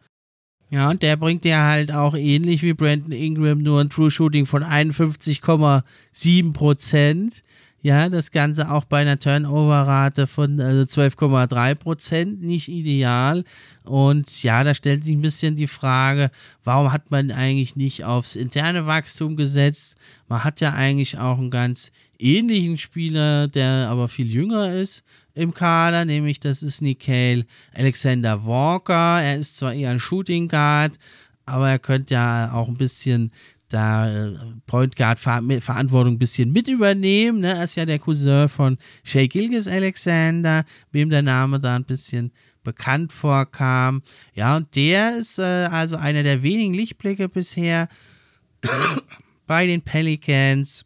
[0.70, 4.46] Ja, und der bringt ja halt auch ähnlich wie Brandon Ingram nur ein True Shooting
[4.46, 7.32] von 51,7%.
[7.86, 13.44] Ja, das Ganze auch bei einer Turnover-Rate von also 12,3 Prozent, nicht ideal.
[13.84, 16.32] Und ja, da stellt sich ein bisschen die Frage,
[16.64, 19.98] warum hat man eigentlich nicht aufs interne Wachstum gesetzt?
[20.28, 25.04] Man hat ja eigentlich auch einen ganz ähnlichen Spieler, der aber viel jünger ist
[25.36, 27.46] im Kader, nämlich das ist Nikhil
[27.76, 29.22] Alexander Walker.
[29.22, 30.98] Er ist zwar eher ein Shooting Guard,
[31.46, 33.32] aber er könnte ja auch ein bisschen
[33.70, 34.36] da äh,
[34.68, 37.42] Point Guard Verantwortung ein bisschen mit übernehmen.
[37.42, 37.54] Ne?
[37.54, 42.32] Er ist ja der Cousin von Shay Gilgis Alexander, wem der Name da ein bisschen
[42.64, 44.02] bekannt vorkam.
[44.34, 47.88] Ja, und der ist äh, also einer der wenigen Lichtblicke bisher
[49.48, 50.85] bei den Pelicans.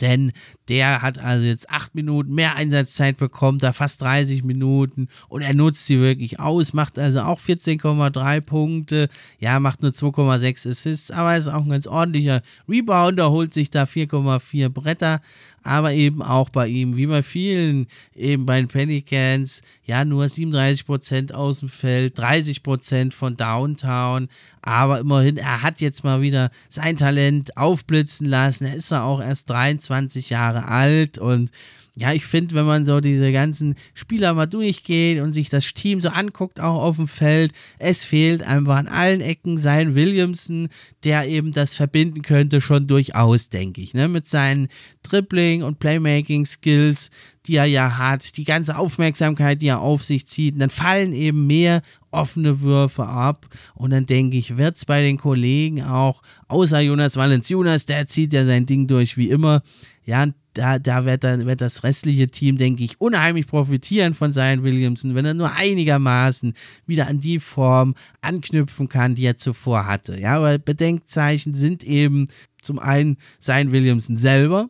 [0.00, 0.32] Denn
[0.68, 5.54] der hat also jetzt acht Minuten mehr Einsatzzeit bekommen, da fast 30 Minuten und er
[5.54, 9.08] nutzt sie wirklich aus, macht also auch 14,3 Punkte,
[9.38, 13.84] ja, macht nur 2,6 Assists, aber ist auch ein ganz ordentlicher Rebounder, holt sich da
[13.84, 15.20] 4,4 Bretter,
[15.62, 21.32] aber eben auch bei ihm, wie bei vielen, eben bei den Pelicans, ja, nur 37%
[21.32, 24.28] aus dem Feld, 30% von Downtown,
[24.62, 29.20] aber immerhin, er hat jetzt mal wieder sein Talent aufblitzen lassen, er ist ja auch
[29.22, 31.50] erst 23 Jahre Jahre alt und
[31.96, 36.00] ja, ich finde, wenn man so diese ganzen Spieler mal durchgeht und sich das Team
[36.00, 40.68] so anguckt, auch auf dem Feld, es fehlt einfach an allen Ecken sein Williamson,
[41.04, 44.08] der eben das verbinden könnte, schon durchaus, denke ich, ne?
[44.08, 44.68] mit seinen
[45.02, 47.10] Dribbling- und Playmaking-Skills,
[47.46, 51.46] die er ja hat, die ganze Aufmerksamkeit, die er auf sich zieht, dann fallen eben
[51.46, 56.80] mehr offene Würfe ab und dann denke ich, wird es bei den Kollegen auch, außer
[56.80, 59.62] Jonas Valenciunas, der zieht ja sein Ding durch wie immer,
[60.04, 64.62] ja, da, da wird, dann, wird das restliche Team, denke ich, unheimlich profitieren von Zion
[64.62, 66.54] Williamson, wenn er nur einigermaßen
[66.86, 70.20] wieder an die Form anknüpfen kann, die er zuvor hatte.
[70.20, 72.26] Ja, aber Bedenkzeichen sind eben
[72.60, 74.68] zum einen Zion Williamson selber,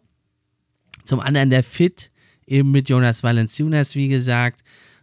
[1.04, 2.10] zum anderen der Fit,
[2.46, 4.62] eben mit Jonas Valanciunas, wie gesagt,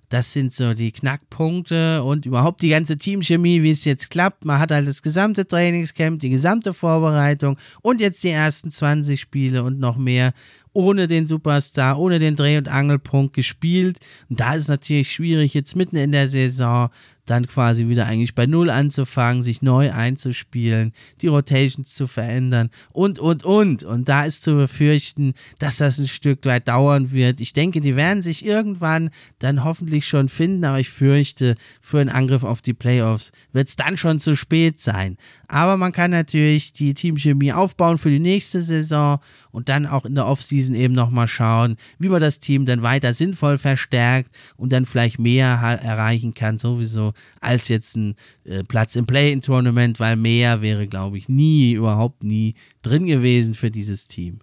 [0.10, 4.46] das sind so die Knackpunkte und überhaupt die ganze Teamchemie, wie es jetzt klappt.
[4.46, 9.64] Man hat halt das gesamte Trainingscamp, die gesamte Vorbereitung und jetzt die ersten 20 Spiele
[9.64, 10.34] und noch mehr
[10.78, 13.98] ohne den Superstar, ohne den Dreh- und Angelpunkt gespielt.
[14.30, 16.92] Und da ist natürlich schwierig, jetzt mitten in der Saison
[17.30, 23.20] dann quasi wieder eigentlich bei Null anzufangen, sich neu einzuspielen, die Rotations zu verändern und,
[23.20, 23.84] und, und.
[23.84, 27.40] Und da ist zu befürchten, dass das ein Stück weit dauern wird.
[27.40, 29.10] Ich denke, die werden sich irgendwann
[29.40, 33.76] dann hoffentlich schon finden, aber ich fürchte, für einen Angriff auf die Playoffs wird es
[33.76, 35.18] dann schon zu spät sein.
[35.48, 39.20] Aber man kann natürlich die Teamchemie aufbauen für die nächste Saison
[39.52, 43.14] und dann auch in der Offseason eben nochmal schauen, wie man das Team dann weiter
[43.14, 49.06] sinnvoll verstärkt und dann vielleicht mehr erreichen kann, sowieso, als jetzt ein äh, Platz im
[49.06, 54.40] Play-In-Tournament, weil mehr wäre, glaube ich, nie, überhaupt nie drin gewesen für dieses Team.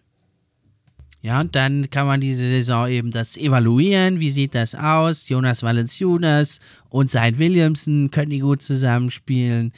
[1.24, 4.20] Ja, und dann kann man diese Saison eben das evaluieren.
[4.20, 5.30] Wie sieht das aus?
[5.30, 6.60] Jonas Valenciunas
[6.90, 9.72] und Sein Williamson können die gut zusammenspielen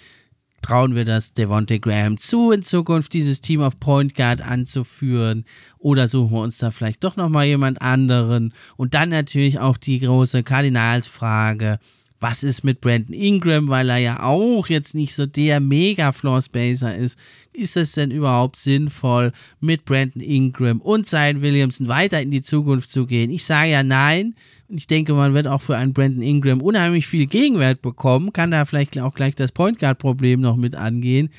[0.67, 5.45] trauen wir das Devontae Graham zu, in Zukunft dieses Team auf Point Guard anzuführen?
[5.79, 8.53] Oder suchen wir uns da vielleicht doch nochmal jemand anderen?
[8.77, 11.79] Und dann natürlich auch die große Kardinalsfrage,
[12.21, 16.41] was ist mit Brandon Ingram, weil er ja auch jetzt nicht so der mega Floor
[16.41, 17.19] Spacer ist.
[17.53, 22.91] Ist es denn überhaupt sinnvoll, mit Brandon Ingram und Zion Williamson weiter in die Zukunft
[22.91, 23.31] zu gehen?
[23.31, 24.35] Ich sage ja nein.
[24.69, 28.51] Und ich denke, man wird auch für einen Brandon Ingram unheimlich viel Gegenwert bekommen, kann
[28.51, 31.31] da vielleicht auch gleich das Point Guard Problem noch mit angehen.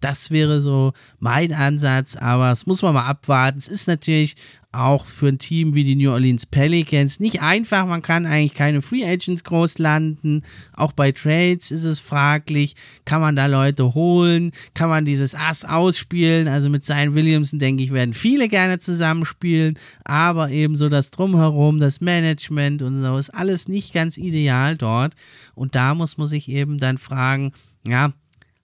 [0.00, 3.58] Das wäre so mein Ansatz, aber das muss man mal abwarten.
[3.58, 4.36] Es ist natürlich
[4.76, 7.86] auch für ein Team wie die New Orleans Pelicans nicht einfach.
[7.86, 10.42] Man kann eigentlich keine Free Agents groß landen.
[10.74, 12.76] Auch bei Trades ist es fraglich.
[13.04, 14.52] Kann man da Leute holen?
[14.74, 16.48] Kann man dieses Ass ausspielen?
[16.48, 19.78] Also mit Zion Williamson, denke ich, werden viele gerne zusammenspielen.
[20.04, 25.14] Aber ebenso das Drumherum, das Management und so ist alles nicht ganz ideal dort.
[25.54, 27.52] Und da muss man sich eben dann fragen,
[27.86, 28.12] ja,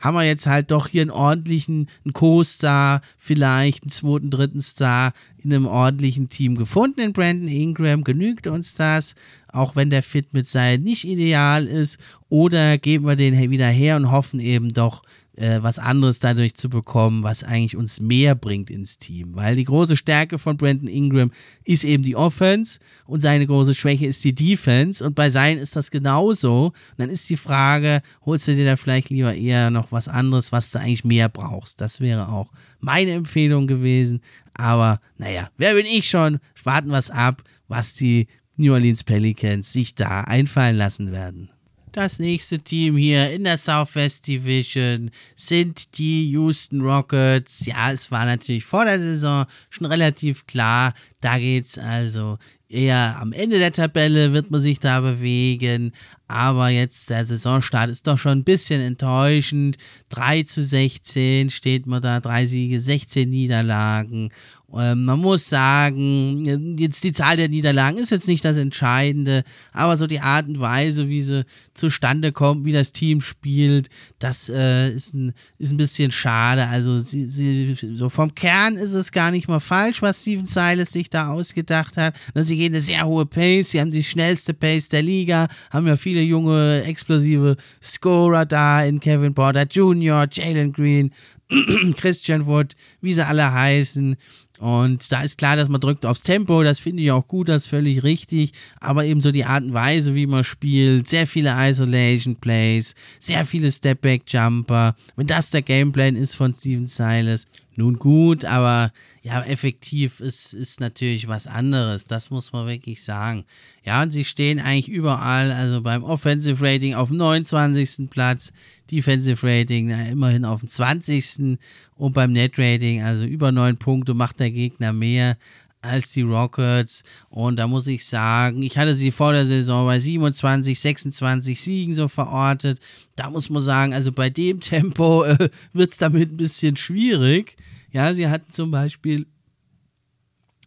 [0.03, 5.12] haben wir jetzt halt doch hier einen ordentlichen, einen Co-Star, vielleicht einen zweiten, dritten Star
[5.38, 8.03] in einem ordentlichen Team gefunden in Brandon Ingram.
[8.03, 9.15] Genügt uns das,
[9.49, 11.99] auch wenn der Fit mit sein nicht ideal ist?
[12.29, 15.05] Oder geben wir den wieder her und hoffen eben doch,
[15.37, 19.35] äh, was anderes dadurch zu bekommen, was eigentlich uns mehr bringt ins Team.
[19.35, 21.31] Weil die große Stärke von Brandon Ingram
[21.64, 25.05] ist eben die Offense und seine große Schwäche ist die Defense.
[25.05, 26.66] Und bei sein ist das genauso.
[26.66, 30.53] Und dann ist die Frage, holst du dir da vielleicht lieber eher noch was anderes,
[30.53, 31.81] was du eigentlich mehr brauchst?
[31.81, 34.21] Das wäre auch meine Empfehlung gewesen.
[34.55, 36.40] Aber naja, wer bin ich schon?
[36.62, 41.49] Warten wir es ab, was die New Orleans Pelicans sich da einfallen lassen werden.
[41.92, 47.66] Das nächste Team hier in der Southwest Division sind die Houston Rockets.
[47.66, 50.94] Ja, es war natürlich vor der Saison schon relativ klar.
[51.20, 52.38] Da geht es also
[52.70, 55.92] eher am Ende der Tabelle, wird man sich da bewegen.
[56.28, 59.76] Aber jetzt der Saisonstart ist doch schon ein bisschen enttäuschend.
[60.09, 64.31] 3 zu 16 steht man da, drei Siege, 16 Niederlagen.
[64.79, 69.97] Ähm, man muss sagen, jetzt die Zahl der Niederlagen ist jetzt nicht das Entscheidende, aber
[69.97, 74.91] so die Art und Weise, wie sie zustande kommt, wie das Team spielt, das äh,
[74.91, 76.67] ist, ein, ist ein bisschen schade.
[76.67, 80.93] Also sie, sie, so vom Kern ist es gar nicht mal falsch, was Steven Silas
[80.93, 82.15] sich da ausgedacht hat.
[82.35, 85.97] Sie gehen eine sehr hohe Pace, sie haben die schnellste Pace der Liga, haben ja
[85.97, 91.13] viele junge, explosive Scorer da in Kevin Porter Jr., Jalen Green,
[91.97, 94.17] Christian Wood, wie sie alle heißen.
[94.62, 97.64] Und da ist klar, dass man drückt aufs Tempo, das finde ich auch gut, das
[97.64, 98.53] ist völlig richtig.
[98.79, 103.44] Aber eben so die Art und Weise, wie man spielt, sehr viele Isolation Plays, sehr
[103.44, 104.94] viele Step-Back-Jumper.
[105.16, 110.81] Wenn das der Gameplan ist von Steven Silas, nun gut, aber ja, effektiv ist, ist
[110.81, 112.07] natürlich was anderes.
[112.07, 113.45] Das muss man wirklich sagen.
[113.85, 118.11] Ja, und sie stehen eigentlich überall, also beim Offensive Rating auf dem 29.
[118.11, 118.53] Platz,
[118.91, 121.59] Defensive Rating na, immerhin auf dem 20.
[121.97, 125.39] und beim Net Rating, also über 9 Punkte, macht der Gegner mehr
[125.83, 127.03] als die Rockets.
[127.29, 131.95] Und da muss ich sagen, ich hatte sie vor der Saison bei 27, 26 Siegen
[131.95, 132.81] so verortet.
[133.16, 137.57] Da muss man sagen, also bei dem Tempo äh, wird es damit ein bisschen schwierig.
[137.90, 139.27] Ja, sie hatten zum Beispiel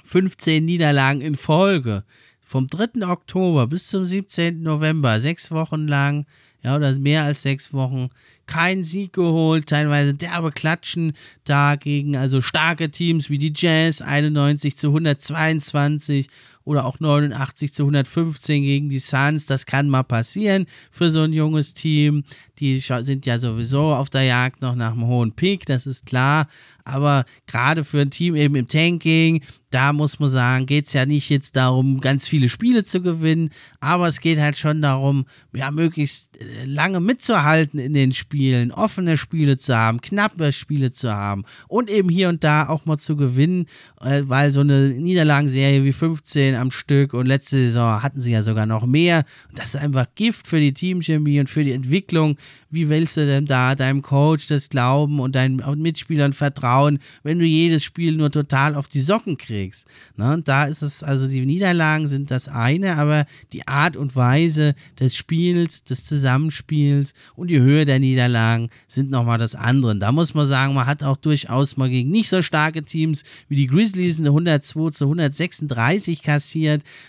[0.04, 2.04] 15 Niederlagen in Folge.
[2.42, 3.08] Vom 3.
[3.08, 4.62] Oktober bis zum 17.
[4.62, 6.28] November, sechs Wochen lang,
[6.62, 8.10] ja, oder mehr als sechs Wochen,
[8.48, 14.88] keinen Sieg geholt, teilweise derbe Klatschen dagegen, also starke Teams wie die Jazz, 91 zu
[14.88, 16.28] 122
[16.66, 19.46] oder auch 89 zu 115 gegen die Suns.
[19.46, 22.24] Das kann mal passieren für so ein junges Team.
[22.60, 26.48] Die sind ja sowieso auf der Jagd noch nach einem hohen Pick, das ist klar.
[26.84, 29.42] Aber gerade für ein Team eben im Tanking,
[29.76, 33.50] da muss man sagen, geht es ja nicht jetzt darum, ganz viele Spiele zu gewinnen,
[33.82, 39.18] aber es geht halt schon darum, ja, möglichst äh, lange mitzuhalten in den Spielen, offene
[39.18, 43.18] Spiele zu haben, knappe Spiele zu haben und eben hier und da auch mal zu
[43.18, 43.66] gewinnen,
[44.00, 48.44] äh, weil so eine Niederlagenserie wie 15 am Stück und letzte Saison hatten sie ja
[48.44, 49.26] sogar noch mehr.
[49.50, 52.38] Und das ist einfach Gift für die Teamchemie und für die Entwicklung.
[52.70, 57.46] Wie willst du denn da deinem Coach das glauben und deinen Mitspielern vertrauen, wenn du
[57.46, 59.86] jedes Spiel nur total auf die Socken kriegst?
[60.18, 60.34] Ne?
[60.34, 64.76] Und da ist es, also die Niederlagen sind das eine, aber die Art und Weise
[65.00, 69.92] des Spiels, des Zusammenspiels und die Höhe der Niederlagen sind nochmal das andere.
[69.92, 73.24] Und da muss man sagen, man hat auch durchaus mal gegen nicht so starke Teams
[73.48, 76.45] wie die Grizzlies eine 102 zu 136 kassiert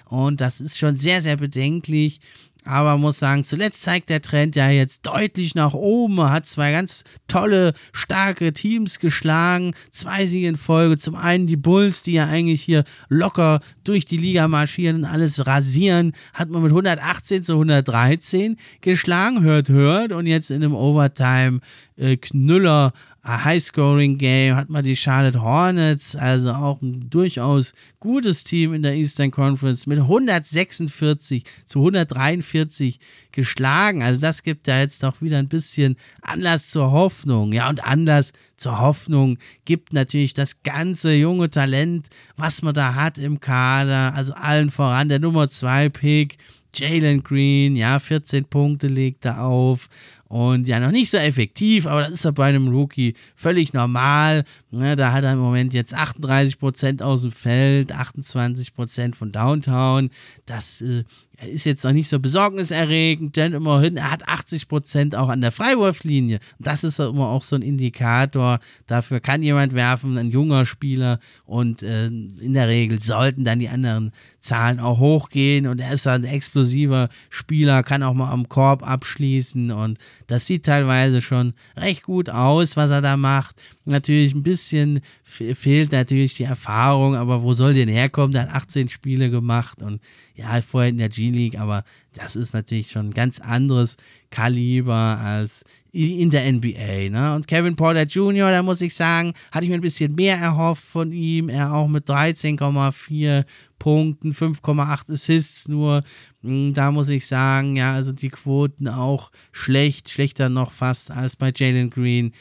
[0.06, 2.20] und das ist schon sehr, sehr bedenklich.
[2.66, 6.18] Aber muss sagen, zuletzt zeigt der Trend ja jetzt deutlich nach oben.
[6.18, 9.72] Er hat zwei ganz tolle, starke Teams geschlagen.
[9.92, 10.96] Zwei Siege in Folge.
[10.96, 15.46] Zum einen die Bulls, die ja eigentlich hier locker durch die Liga marschieren und alles
[15.46, 16.12] rasieren.
[16.34, 19.42] Hat man mit 118 zu 113 geschlagen.
[19.42, 20.10] Hört, hört.
[20.10, 21.60] Und jetzt in einem Overtime
[21.96, 22.92] äh, Knüller
[23.26, 29.32] High-Scoring-Game, hat man die Charlotte Hornets, also auch ein durchaus gutes Team in der Eastern
[29.32, 33.00] Conference, mit 146 zu 143
[33.32, 34.04] geschlagen.
[34.04, 37.52] Also das gibt ja jetzt doch wieder ein bisschen Anlass zur Hoffnung.
[37.52, 43.18] Ja, und Anlass zur Hoffnung gibt natürlich das ganze junge Talent, was man da hat
[43.18, 44.14] im Kader.
[44.14, 46.38] Also allen voran der Nummer 2 Pick,
[46.78, 49.88] Jalen Green, ja, 14 Punkte legt er auf.
[50.28, 54.44] Und ja, noch nicht so effektiv, aber das ist ja bei einem Rookie völlig normal.
[54.72, 60.10] Ne, da hat er im Moment jetzt 38% aus dem Feld, 28% von Downtown.
[60.46, 61.04] Das äh,
[61.44, 66.38] ist jetzt noch nicht so besorgniserregend, denn immerhin, er hat 80% auch an der Freiwurflinie.
[66.58, 68.58] Das ist immer auch so ein Indikator.
[68.86, 71.20] Dafür kann jemand werfen, ein junger Spieler.
[71.44, 75.66] Und äh, in der Regel sollten dann die anderen Zahlen auch hochgehen.
[75.66, 79.70] Und er ist ein explosiver Spieler, kann auch mal am Korb abschließen.
[79.70, 83.56] Und das sieht teilweise schon recht gut aus, was er da macht.
[83.88, 88.32] Natürlich ein bisschen fehlt natürlich die Erfahrung, aber wo soll denn herkommen?
[88.32, 90.00] Der hat 18 Spiele gemacht und
[90.34, 93.96] ja, vorher in der G-League, aber das ist natürlich schon ein ganz anderes
[94.30, 97.10] Kaliber als in der NBA.
[97.10, 97.34] Ne?
[97.36, 100.84] Und Kevin Porter Jr., da muss ich sagen, hatte ich mir ein bisschen mehr erhofft
[100.84, 101.48] von ihm.
[101.48, 103.44] Er auch mit 13,4
[103.78, 106.02] Punkten, 5,8 Assists nur.
[106.42, 111.36] Hm, da muss ich sagen, ja, also die Quoten auch schlecht, schlechter noch fast als
[111.36, 112.32] bei Jalen Green.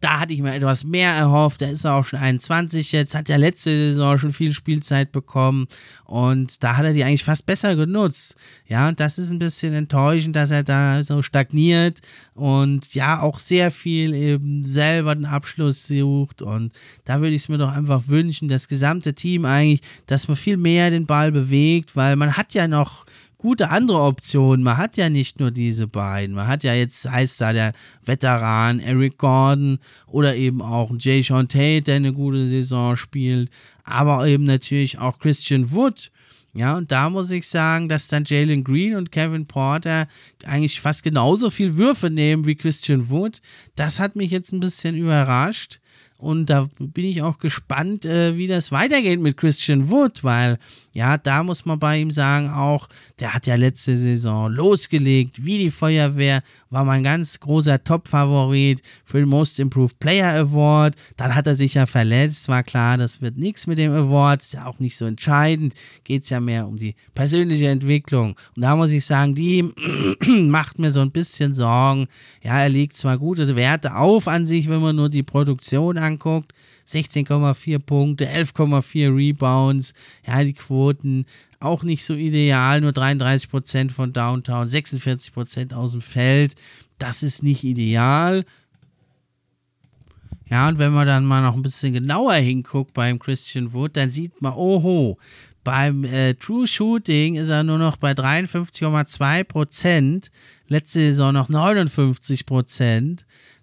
[0.00, 1.60] Da hatte ich mir etwas mehr erhofft.
[1.60, 5.66] Er ist auch schon 21 jetzt, hat ja letzte Saison schon viel Spielzeit bekommen
[6.04, 8.36] und da hat er die eigentlich fast besser genutzt.
[8.66, 12.00] Ja, das ist ein bisschen enttäuschend, dass er da so stagniert
[12.34, 16.72] und ja, auch sehr viel eben selber den Abschluss sucht und
[17.04, 20.56] da würde ich es mir doch einfach wünschen, das gesamte Team eigentlich, dass man viel
[20.56, 23.04] mehr den Ball bewegt, weil man hat ja noch
[23.38, 24.64] gute andere Optionen.
[24.64, 26.34] Man hat ja nicht nur diese beiden.
[26.34, 27.72] Man hat ja jetzt, heißt da der
[28.04, 33.50] Veteran Eric Gordon oder eben auch Jay Sean Tate, der eine gute Saison spielt,
[33.84, 36.10] aber eben natürlich auch Christian Wood.
[36.54, 40.08] Ja, und da muss ich sagen, dass dann Jalen Green und Kevin Porter
[40.44, 43.40] eigentlich fast genauso viel Würfe nehmen wie Christian Wood.
[43.76, 45.78] Das hat mich jetzt ein bisschen überrascht.
[46.18, 50.58] Und da bin ich auch gespannt, äh, wie das weitergeht mit Christian Wood, weil
[50.98, 52.88] ja, da muss man bei ihm sagen, auch,
[53.20, 59.20] der hat ja letzte Saison losgelegt, wie die Feuerwehr, war mein ganz großer Top-Favorit für
[59.20, 60.96] den Most Improved Player Award.
[61.16, 64.54] Dann hat er sich ja verletzt, war klar, das wird nichts mit dem Award, ist
[64.54, 68.36] ja auch nicht so entscheidend, geht es ja mehr um die persönliche Entwicklung.
[68.56, 69.62] Und da muss ich sagen, die
[70.26, 72.08] macht mir so ein bisschen Sorgen.
[72.42, 76.07] Ja, er legt zwar gute Werte auf an sich, wenn man nur die Produktion anguckt,
[76.16, 79.92] 16,4 Punkte, 11,4 Rebounds.
[80.26, 81.26] Ja, die Quoten
[81.60, 86.54] auch nicht so ideal, nur 33% von Downtown, 46% aus dem Feld.
[86.98, 88.44] Das ist nicht ideal.
[90.50, 94.10] Ja, und wenn man dann mal noch ein bisschen genauer hinguckt beim Christian Wood, dann
[94.10, 95.18] sieht man, oho,
[95.62, 100.30] beim äh, True Shooting ist er nur noch bei 53,2%
[100.70, 102.44] Letzte Saison noch 59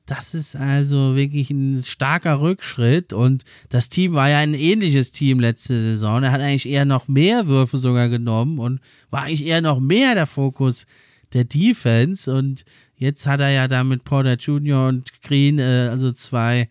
[0.05, 5.39] das ist also wirklich ein starker Rückschritt und das Team war ja ein ähnliches Team
[5.39, 6.23] letzte Saison.
[6.23, 8.79] Er hat eigentlich eher noch mehr Würfe sogar genommen und
[9.09, 10.85] war eigentlich eher noch mehr der Fokus
[11.33, 12.65] der Defense und
[12.97, 14.87] jetzt hat er ja da mit Porter Jr.
[14.87, 16.69] und Green äh, also zwei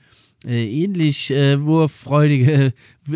[0.52, 2.72] ähnlich äh, wurffreudige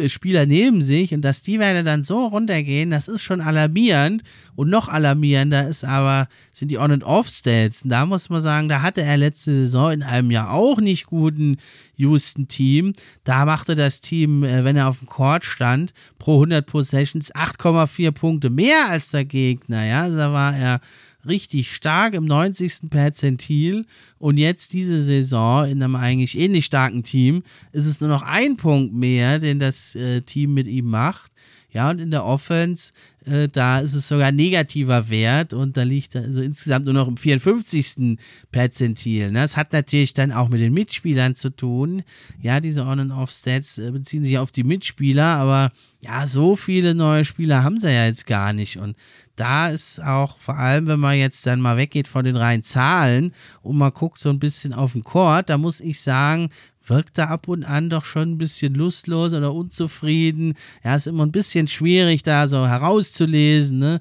[0.06, 4.22] Spieler neben sich und dass die Werte dann so runtergehen, das ist schon alarmierend.
[4.54, 7.82] Und noch alarmierender ist aber, sind die On- und Off-Stats.
[7.84, 11.56] Da muss man sagen, da hatte er letzte Saison in einem ja auch nicht guten
[11.96, 12.92] Houston-Team.
[13.24, 18.10] Da machte das Team, äh, wenn er auf dem Court stand, pro 100 Possessions 8,4
[18.10, 19.84] Punkte mehr als der Gegner.
[19.86, 20.80] Ja, da war er
[21.26, 22.90] richtig stark im 90.
[22.90, 23.86] Perzentil
[24.18, 27.42] und jetzt diese Saison in einem eigentlich ähnlich starken Team
[27.72, 31.27] ist es nur noch ein Punkt mehr, den das äh, Team mit ihm macht.
[31.70, 32.92] Ja, und in der Offense,
[33.26, 37.08] äh, da ist es sogar negativer Wert und da liegt er also insgesamt nur noch
[37.08, 38.16] im 54.
[38.50, 39.30] Perzentil.
[39.30, 39.40] Ne?
[39.40, 42.02] Das hat natürlich dann auch mit den Mitspielern zu tun.
[42.40, 46.94] Ja, diese On- and Off-Stats äh, beziehen sich auf die Mitspieler, aber ja, so viele
[46.94, 48.78] neue Spieler haben sie ja jetzt gar nicht.
[48.78, 48.96] Und
[49.36, 53.34] da ist auch, vor allem, wenn man jetzt dann mal weggeht von den reinen Zahlen
[53.62, 56.48] und mal guckt so ein bisschen auf den Court, da muss ich sagen,
[56.88, 60.54] wirkt er ab und an doch schon ein bisschen lustlos oder unzufrieden.
[60.84, 63.78] Ja, ist immer ein bisschen schwierig, da so herauszulesen.
[63.78, 64.00] Ne?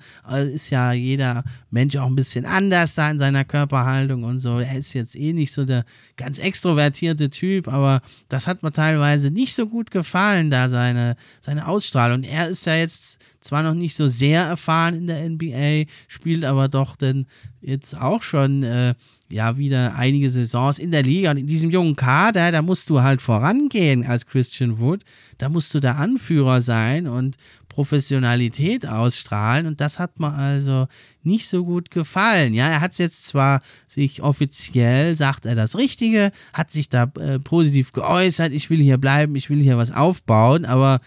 [0.54, 4.60] Ist ja jeder Mensch auch ein bisschen anders da in seiner Körperhaltung und so.
[4.60, 5.86] Er ist jetzt eh nicht so der
[6.16, 11.68] ganz extrovertierte Typ, aber das hat mir teilweise nicht so gut gefallen, da seine, seine
[11.68, 12.24] Ausstrahlung.
[12.24, 16.68] Er ist ja jetzt zwar noch nicht so sehr erfahren in der NBA, spielt aber
[16.68, 17.28] doch dann
[17.62, 18.94] jetzt auch schon äh,
[19.30, 21.32] ja wieder einige Saisons in der Liga.
[21.32, 25.04] Und in diesem jungen Kader, da musst du halt vorangehen als Christian Wood,
[25.38, 29.68] da musst du der Anführer sein und Professionalität ausstrahlen.
[29.68, 30.88] Und das hat mir also
[31.22, 32.56] nicht so gut gefallen.
[32.56, 37.12] Ja, er hat es jetzt zwar sich offiziell, sagt er das Richtige, hat sich da
[37.20, 41.02] äh, positiv geäußert, ich will hier bleiben, ich will hier was aufbauen, aber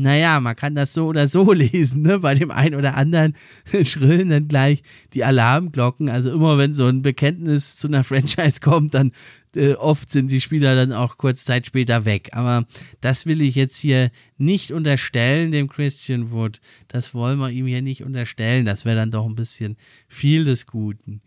[0.00, 2.18] naja, man kann das so oder so lesen, ne?
[2.18, 3.34] Bei dem einen oder anderen
[3.84, 4.82] schrillen dann gleich
[5.12, 6.08] die Alarmglocken.
[6.08, 9.12] Also immer wenn so ein Bekenntnis zu einer Franchise kommt, dann
[9.54, 12.30] äh, oft sind die Spieler dann auch kurz Zeit später weg.
[12.32, 12.66] Aber
[13.00, 16.60] das will ich jetzt hier nicht unterstellen, dem Christian Wood.
[16.88, 18.64] Das wollen wir ihm hier nicht unterstellen.
[18.64, 19.76] Das wäre dann doch ein bisschen
[20.08, 21.20] viel des Guten.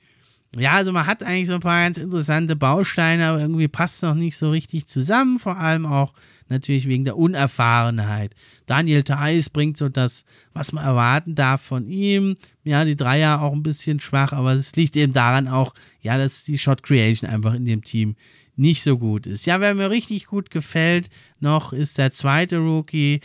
[0.57, 4.01] Ja, also man hat eigentlich so ein paar ganz interessante Bausteine, aber irgendwie passt es
[4.03, 5.39] noch nicht so richtig zusammen.
[5.39, 6.13] Vor allem auch
[6.53, 8.33] natürlich wegen der Unerfahrenheit.
[8.65, 10.23] Daniel Theiss bringt so das,
[10.53, 12.37] was man erwarten darf von ihm.
[12.63, 16.43] Ja, die Dreier auch ein bisschen schwach, aber es liegt eben daran auch, ja, dass
[16.43, 18.15] die Shot Creation einfach in dem Team
[18.55, 19.45] nicht so gut ist.
[19.45, 23.21] Ja, wer mir richtig gut gefällt noch, ist der zweite Rookie,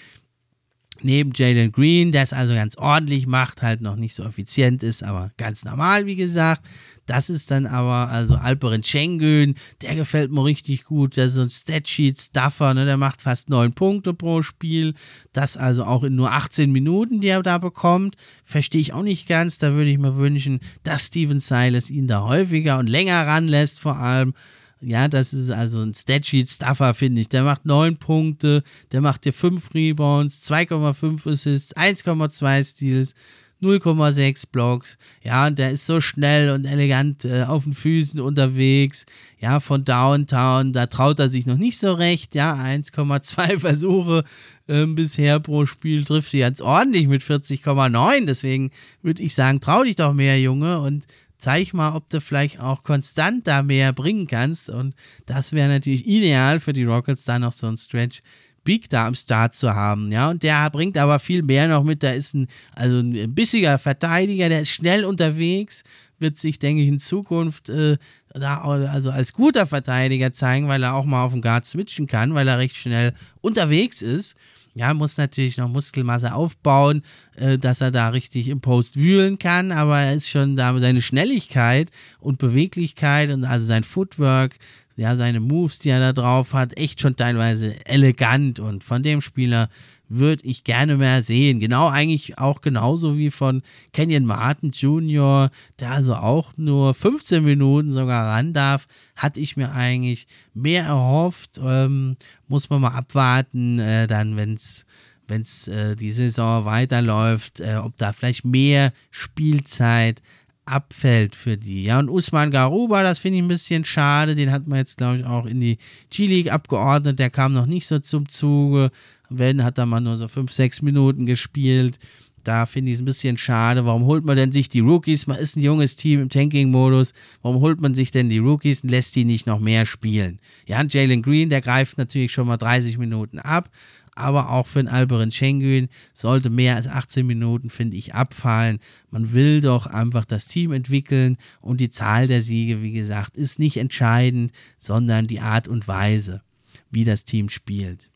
[1.03, 5.03] neben Jalen Green, der es also ganz ordentlich macht, halt noch nicht so effizient ist,
[5.03, 6.63] aber ganz normal, wie gesagt.
[7.09, 11.17] Das ist dann aber, also Alperen Schengen, der gefällt mir richtig gut.
[11.17, 12.85] Der ist so ein Statsheet-Stuffer, ne?
[12.85, 14.93] der macht fast neun Punkte pro Spiel.
[15.33, 18.17] Das also auch in nur 18 Minuten, die er da bekommt.
[18.45, 19.57] Verstehe ich auch nicht ganz.
[19.57, 23.97] Da würde ich mir wünschen, dass Steven Silas ihn da häufiger und länger ranlässt, vor
[23.97, 24.35] allem.
[24.81, 27.29] Ja, das ist also ein Statsheet-Stuffer, finde ich.
[27.29, 28.63] Der macht 9 Punkte,
[28.93, 33.15] der macht dir 5 Rebounds, 2,5 Assists, 1,2 Steals,
[33.61, 34.99] 0,6 Blocks.
[35.23, 39.05] Ja, und der ist so schnell und elegant äh, auf den Füßen unterwegs.
[39.41, 42.35] Ja, von Downtown, da traut er sich noch nicht so recht.
[42.37, 44.25] Ja, 1,2 Versuche
[44.69, 48.27] äh, bisher pro Spiel trifft sie ganz ordentlich mit 40,9.
[48.27, 48.71] Deswegen
[49.03, 50.79] würde ich sagen, trau dich doch mehr, Junge.
[50.79, 51.05] Und
[51.39, 54.69] zeig mal, ob du vielleicht auch konstant da mehr bringen kannst.
[54.69, 54.95] Und
[55.27, 58.21] das wäre natürlich ideal für die Rockets, da noch so ein Stretch
[58.65, 62.03] Big da am Start zu haben, ja, und der bringt aber viel mehr noch mit,
[62.03, 65.85] da ist ein, also ein bissiger Verteidiger, der ist schnell unterwegs,
[66.19, 67.97] wird sich, denke ich, in Zukunft äh,
[68.35, 72.35] da also als guter Verteidiger zeigen, weil er auch mal auf den Guard switchen kann,
[72.35, 74.37] weil er recht schnell unterwegs ist.
[74.79, 77.03] Ja, muss natürlich noch Muskelmasse aufbauen,
[77.35, 81.03] äh, dass er da richtig im Post wühlen kann, aber er ist schon da seine
[81.03, 84.55] Schnelligkeit und Beweglichkeit und also sein Footwork
[84.99, 89.21] ja, seine Moves, die er da drauf hat, echt schon teilweise elegant und von dem
[89.21, 89.69] Spieler
[90.09, 91.61] würde ich gerne mehr sehen.
[91.61, 97.91] Genau, eigentlich auch genauso wie von Kenyon Martin Jr., der also auch nur 15 Minuten
[97.91, 98.87] sogar ran darf,
[99.17, 101.61] hatte ich mir eigentlich mehr erhofft.
[101.63, 104.85] Ähm, muss man mal abwarten, äh, dann, wenn es
[105.29, 110.23] wenn äh, die Saison weiterläuft, äh, ob da vielleicht mehr Spielzeit
[110.69, 111.85] abfällt für die.
[111.85, 114.35] Ja, und Usman Garuba, das finde ich ein bisschen schade.
[114.35, 115.79] Den hat man jetzt, glaube ich, auch in die
[116.11, 117.19] G-League abgeordnet.
[117.19, 118.91] Der kam noch nicht so zum Zuge.
[119.31, 121.99] Wenn, hat er mal nur so fünf, sechs Minuten gespielt.
[122.45, 123.85] Da finde ich es ein bisschen schade.
[123.85, 125.27] Warum holt man denn sich die Rookies?
[125.27, 127.13] Man ist ein junges Team im Tanking-Modus.
[127.43, 130.39] Warum holt man sich denn die Rookies und lässt die nicht noch mehr spielen?
[130.67, 133.71] Ja, Jalen Green, der greift natürlich schon mal 30 Minuten ab
[134.19, 138.79] aber auch für den Alperin Schengen sollte mehr als 18 Minuten, finde ich, abfallen.
[139.11, 143.59] Man will doch einfach das Team entwickeln und die Zahl der Siege, wie gesagt, ist
[143.59, 146.43] nicht entscheidend, sondern die Art und Weise,
[146.91, 148.11] wie das Team spielt.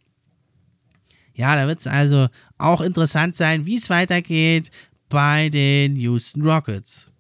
[1.35, 2.29] Ja, da wird es also
[2.59, 4.71] auch interessant sein, wie es weitergeht
[5.09, 7.12] bei den Houston Rockets.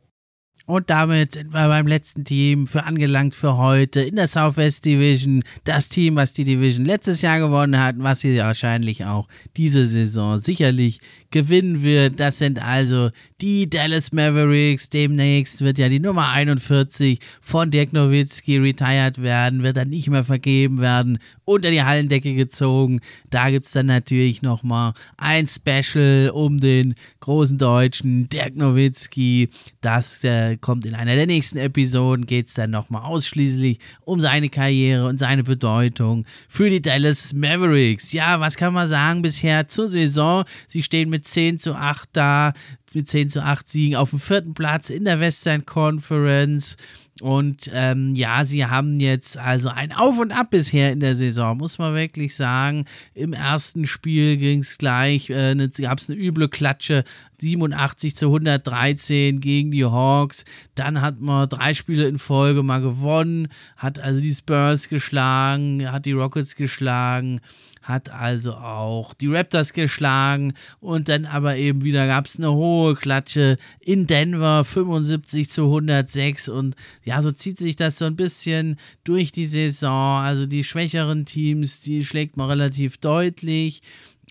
[0.67, 5.43] Und damit sind wir beim letzten Team für angelangt für heute in der Southwest Division.
[5.65, 10.39] Das Team, was die Division letztes Jahr gewonnen hat, was sie wahrscheinlich auch diese Saison
[10.39, 11.01] sicherlich
[11.33, 12.21] gewinnen wird.
[12.21, 13.11] Das sind also
[13.41, 14.89] die Dallas Mavericks.
[14.89, 20.23] Demnächst wird ja die Nummer 41 von Dirk Nowitzki retired werden, wird dann nicht mehr
[20.23, 23.01] vergeben werden, unter die Hallendecke gezogen.
[23.31, 29.49] Da gibt es dann natürlich nochmal ein Special um den großen Deutschen Dirk Nowitzki.
[29.81, 34.49] Das äh, kommt in einer der nächsten Episoden, geht es dann nochmal ausschließlich um seine
[34.49, 38.13] Karriere und seine Bedeutung für die Dallas Mavericks.
[38.13, 40.45] Ja, was kann man sagen bisher zur Saison?
[40.69, 42.53] Sie stehen mit 10 zu 8 da,
[42.95, 46.77] mit 10 zu 8 Siegen auf dem vierten Platz in der Western Conference.
[47.21, 51.59] Und ähm, ja, sie haben jetzt also ein Auf und Ab bisher in der Saison,
[51.59, 52.87] muss man wirklich sagen.
[53.15, 57.05] Im ersten Spiel ging es gleich, äh, gab es eine üble Klatsche,
[57.41, 60.45] 87 zu 113 gegen die Hawks.
[60.75, 66.07] Dann hat man drei Spiele in Folge mal gewonnen, hat also die Spurs geschlagen, hat
[66.07, 67.41] die Rockets geschlagen
[67.83, 72.95] hat also auch die Raptors geschlagen und dann aber eben wieder gab es eine hohe
[72.95, 78.77] Klatsche in Denver, 75 zu 106 und ja, so zieht sich das so ein bisschen
[79.05, 80.23] durch die Saison.
[80.23, 83.83] Also die schwächeren Teams, die schlägt man relativ deutlich.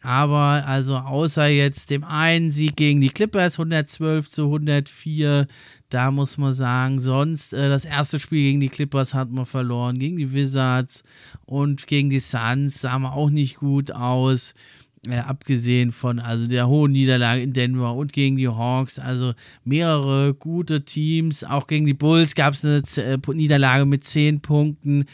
[0.01, 5.47] Aber also außer jetzt dem einen Sieg gegen die Clippers 112 zu 104,
[5.89, 9.99] da muss man sagen, sonst äh, das erste Spiel gegen die Clippers hat man verloren,
[9.99, 11.03] gegen die Wizards
[11.45, 14.55] und gegen die Suns sah man auch nicht gut aus.
[15.09, 19.33] Äh, abgesehen von also der hohen Niederlage in Denver und gegen die Hawks, also
[19.65, 21.43] mehrere gute Teams.
[21.43, 25.05] Auch gegen die Bulls gab es eine äh, Niederlage mit 10 Punkten.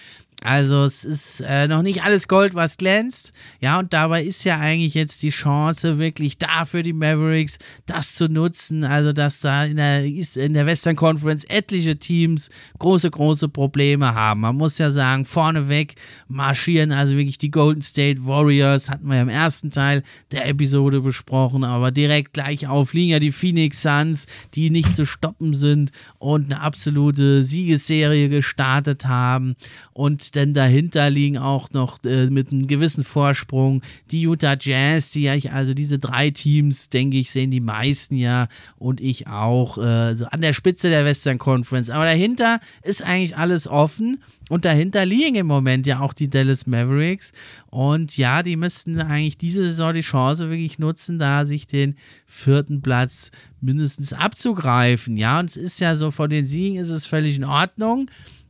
[0.44, 3.34] Also es ist äh, noch nicht alles Gold, was glänzt.
[3.60, 7.58] Ja, und dabei ist ja eigentlich jetzt die Chance wirklich da für die Mavericks,
[7.88, 8.84] das zu nutzen.
[8.84, 14.42] Also dass da in der, in der Western Conference etliche Teams große, große Probleme haben.
[14.42, 15.96] Man muss ja sagen, vorneweg
[16.28, 21.02] marschieren also wirklich die Golden State Warriors, hatten wir ja im ersten Teil der Episode
[21.02, 25.92] besprochen, aber direkt gleich auf liegen ja die Phoenix Suns, die nicht zu stoppen sind
[26.20, 29.56] und eine absolute Siegesserie gestartet haben.
[29.94, 35.24] Und denn dahinter liegen auch noch äh, mit einem gewissen Vorsprung die Utah Jazz, die
[35.24, 38.48] ja, also diese drei Teams, denke ich, sehen die meisten ja
[38.78, 41.90] und ich auch äh, so an der Spitze der Western Conference.
[41.90, 44.20] Aber dahinter ist eigentlich alles offen.
[44.50, 47.34] Und dahinter liegen im Moment ja auch die Dallas Mavericks.
[47.70, 52.82] Und ja, die müssten eigentlich diese Saison die Chance wirklich nutzen, da sich den vierten
[52.82, 55.18] Platz mindestens abzugreifen.
[55.18, 58.10] Ja, und es ist ja so, von den Siegen ist es völlig in Ordnung.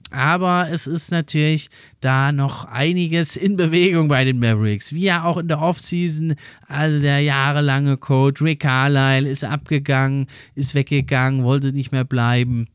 [0.10, 4.94] Aber es ist natürlich da noch einiges in Bewegung bei den Mavericks.
[4.94, 6.36] Wie ja auch in der Offseason.
[6.68, 12.68] Also der jahrelange Coach Rick Carlisle ist abgegangen, ist weggegangen, wollte nicht mehr bleiben.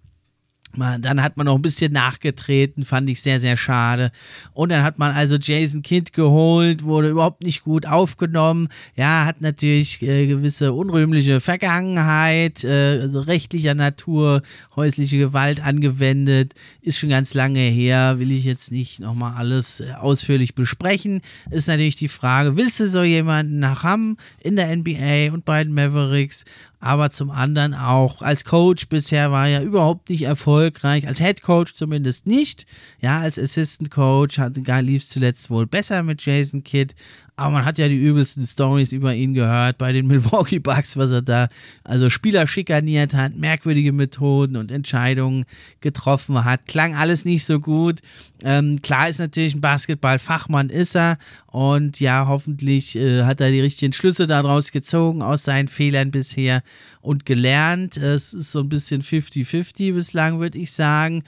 [0.76, 4.10] Dann hat man noch ein bisschen nachgetreten, fand ich sehr, sehr schade.
[4.54, 8.68] Und dann hat man also Jason Kidd geholt, wurde überhaupt nicht gut aufgenommen.
[8.96, 14.42] Ja, hat natürlich äh, gewisse unrühmliche Vergangenheit, äh, also rechtlicher Natur,
[14.74, 16.54] häusliche Gewalt angewendet.
[16.80, 21.20] Ist schon ganz lange her, will ich jetzt nicht nochmal alles äh, ausführlich besprechen.
[21.50, 25.62] Ist natürlich die Frage, willst du so jemanden nach haben in der NBA und bei
[25.62, 26.44] den Mavericks?
[26.82, 31.74] Aber zum anderen auch als Coach bisher war er überhaupt nicht erfolgreich, als Head Coach
[31.74, 32.66] zumindest nicht.
[33.00, 34.40] Ja, als Assistant Coach
[34.80, 36.94] lief es zuletzt wohl besser mit Jason Kidd,
[37.36, 41.10] aber man hat ja die übelsten Stories über ihn gehört bei den Milwaukee Bucks, was
[41.10, 41.48] er da
[41.82, 45.44] also Spieler schikaniert hat, merkwürdige Methoden und Entscheidungen
[45.80, 46.66] getroffen hat.
[46.66, 48.00] Klang alles nicht so gut.
[48.44, 53.60] Ähm, klar ist natürlich ein Basketballfachmann ist er und ja, hoffentlich äh, hat er die
[53.60, 56.62] richtigen Schlüsse daraus gezogen aus seinen Fehlern bisher
[57.00, 57.96] und gelernt.
[57.96, 61.24] Es ist so ein bisschen 50-50 bislang, würde ich sagen.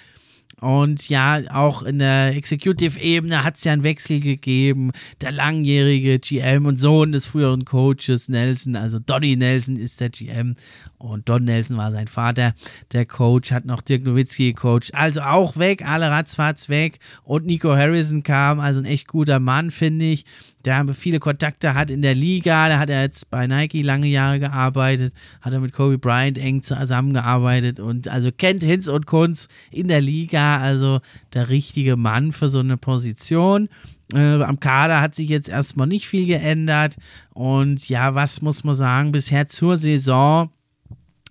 [0.61, 4.92] Und ja, auch in der Executive-Ebene hat es ja einen Wechsel gegeben.
[5.20, 10.55] Der langjährige GM und Sohn des früheren Coaches Nelson, also Donny Nelson ist der GM
[10.98, 12.55] und Don Nelson war sein Vater.
[12.92, 14.94] Der Coach hat noch Dirk Nowitzki gecoacht.
[14.94, 16.98] Also auch weg, alle ratzfatz weg.
[17.22, 20.24] Und Nico Harrison kam, also ein echt guter Mann, finde ich.
[20.65, 22.69] Der viele Kontakte hat in der Liga.
[22.69, 25.12] Da hat er jetzt bei Nike lange Jahre gearbeitet.
[25.41, 27.81] Hat er mit Kobe Bryant eng zusammengearbeitet.
[27.81, 30.59] Und also kennt Hinz und Kunz in der Liga.
[30.59, 31.01] Also
[31.35, 33.69] der richtige Mann für so eine Position.
[34.15, 36.97] Äh, am Kader hat sich jetzt erstmal nicht viel geändert.
[37.33, 39.12] Und ja, was muss man sagen?
[39.12, 40.51] Bisher zur Saison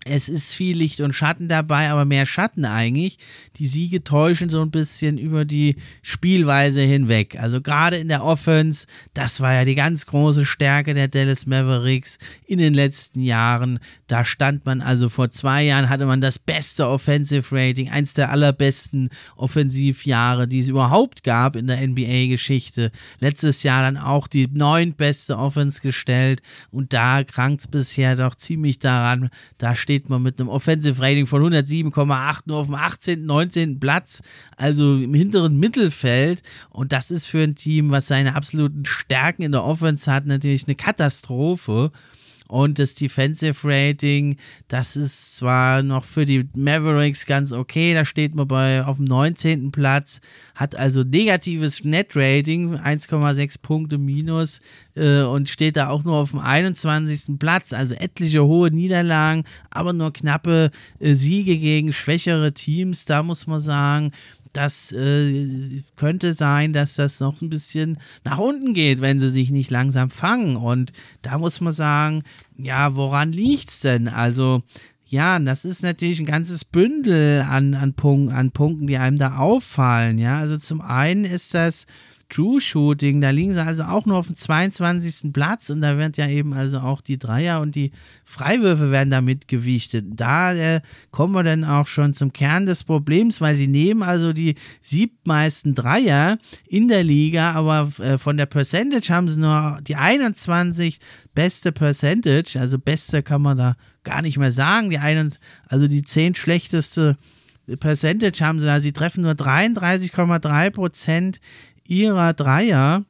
[0.06, 3.18] es ist viel Licht und Schatten dabei, aber mehr Schatten eigentlich.
[3.58, 7.38] Die Siege täuschen so ein bisschen über die Spielweise hinweg.
[7.40, 12.18] Also gerade in der Offense, das war ja die ganz große Stärke der Dallas Mavericks
[12.46, 13.80] in den letzten Jahren.
[14.08, 18.32] Da stand man also vor zwei Jahren, hatte man das beste Offensive Rating, eins der
[18.32, 22.92] allerbesten Offensivjahre, die es überhaupt gab in der NBA-Geschichte.
[23.20, 26.42] Letztes Jahr dann auch die neuntbeste Offense gestellt
[26.72, 29.30] und da krankt es bisher doch ziemlich daran.
[29.58, 33.80] Da steht steht man mit einem Offensive Rating von 107,8 nur auf dem 18., 19.
[33.80, 34.24] Platz,
[34.58, 36.42] also im hinteren Mittelfeld.
[36.72, 40.66] Und das ist für ein Team, was seine absoluten Stärken in der Offense hat, natürlich
[40.66, 41.92] eine Katastrophe.
[42.48, 44.38] Und das Defensive Rating,
[44.68, 49.06] das ist zwar noch für die Mavericks ganz okay, da steht man bei auf dem
[49.06, 49.72] 19.
[49.72, 50.20] Platz,
[50.56, 54.60] hat also negatives Net Rating, 1,6 Punkte minus
[54.96, 57.40] äh, und steht da auch nur auf dem 21.
[57.40, 63.48] Platz, also etliche hohe Niederlagen, aber nur knappe äh, Siege gegen schwächere Teams, da muss
[63.48, 64.12] man sagen,
[64.54, 69.50] das äh, könnte sein, dass das noch ein bisschen nach unten geht, wenn sie sich
[69.50, 70.56] nicht langsam fangen.
[70.56, 70.94] Und
[71.24, 72.24] da muss man sagen,
[72.58, 74.08] ja, woran liegt es denn?
[74.08, 74.64] Also,
[75.06, 79.38] ja, das ist natürlich ein ganzes Bündel an, an, Punk an Punkten, die einem da
[79.38, 80.18] auffallen.
[80.18, 81.86] Ja, also zum einen ist das
[82.34, 85.32] True-Shooting, da liegen sie also auch nur auf dem 22.
[85.32, 87.92] Platz und da wird ja eben also auch die Dreier und die
[88.26, 90.06] Freiwürfe werden damit gewichtet.
[90.10, 90.82] Da äh,
[91.12, 95.76] kommen wir dann auch schon zum Kern des Problems, weil sie nehmen also die siebtmeisten
[95.76, 101.00] Dreier in der Liga, aber äh, von der Percentage haben sie nur die 21
[101.36, 105.32] beste Percentage, also beste kann man da gar nicht mehr sagen, die einen,
[105.68, 107.16] also die zehn schlechteste
[107.80, 111.40] Percentage haben sie da, sie treffen nur 33,3 Prozent
[111.88, 113.04] ihrer Dreier.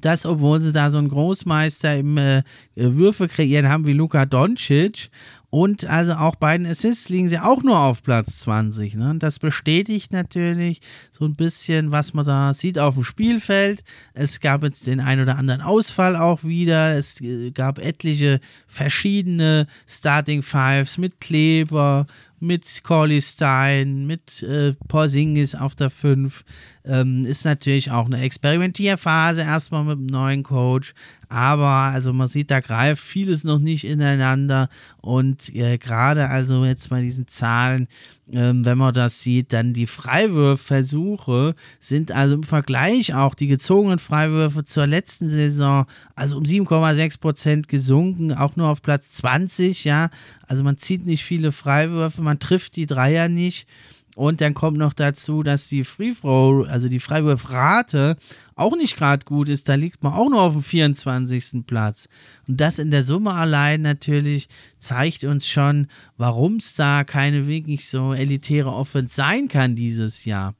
[0.00, 2.42] Das, obwohl sie da so einen Großmeister im äh,
[2.74, 5.10] Würfe kreieren haben wie Luka Doncic.
[5.50, 8.94] Und also auch bei den Assists liegen sie auch nur auf Platz 20.
[8.94, 9.16] Ne?
[9.18, 10.80] Das bestätigt natürlich
[11.10, 13.82] so ein bisschen, was man da sieht auf dem Spielfeld.
[14.14, 16.96] Es gab jetzt den ein oder anderen Ausfall auch wieder.
[16.96, 22.06] Es äh, gab etliche verschiedene Starting Fives mit Kleber
[22.42, 26.44] mit Corley Stein, mit äh, Porzingis auf der 5.
[26.84, 30.92] Ähm, ist natürlich auch eine Experimentierphase erstmal mit dem neuen Coach.
[31.28, 34.68] Aber also man sieht, da greift vieles noch nicht ineinander.
[35.00, 37.86] Und äh, gerade also jetzt bei diesen Zahlen,
[38.30, 43.98] ähm, wenn man das sieht, dann die Freiwurfversuche sind also im Vergleich auch die gezogenen
[43.98, 50.10] Freiwürfe zur letzten Saison, also um 7,6 Prozent gesunken, auch nur auf Platz 20, ja.
[50.46, 53.66] Also man zieht nicht viele Freiwürfe, man trifft die Dreier nicht.
[54.14, 58.16] Und dann kommt noch dazu, dass die Free Throw, also die Freiwurfrate,
[58.54, 59.68] auch nicht gerade gut ist.
[59.68, 61.66] Da liegt man auch nur auf dem 24.
[61.66, 62.08] Platz.
[62.46, 64.48] Und das in der Summe allein natürlich
[64.78, 65.86] zeigt uns schon,
[66.18, 70.54] warum es da keine wirklich so elitäre Offense sein kann dieses Jahr.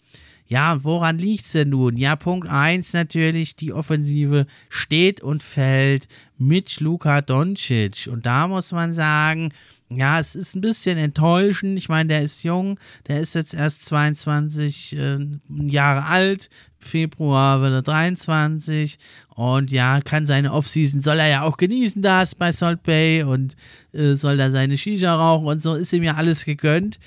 [0.47, 1.97] Ja, woran liegt es denn nun?
[1.97, 8.09] Ja, Punkt 1 natürlich, die Offensive steht und fällt mit Luka Doncic.
[8.13, 9.51] Und da muss man sagen,
[9.97, 11.79] ja, es ist ein bisschen enttäuschend.
[11.79, 12.79] Ich meine, der ist jung,
[13.09, 15.19] der ist jetzt erst 22 äh,
[15.49, 16.49] Jahre alt.
[16.81, 18.99] Februar wird er 23
[19.35, 23.55] und ja, kann seine Offseason, soll er ja auch genießen, das bei Salt Bay und
[23.93, 26.99] äh, soll da seine Shisha rauchen und so, ist ihm ja alles gegönnt.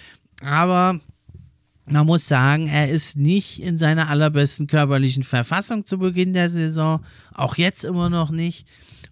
[0.42, 1.00] Aber
[1.86, 7.06] man muss sagen, er ist nicht in seiner allerbesten körperlichen Verfassung zu Beginn der Saison,
[7.34, 8.66] auch jetzt immer noch nicht.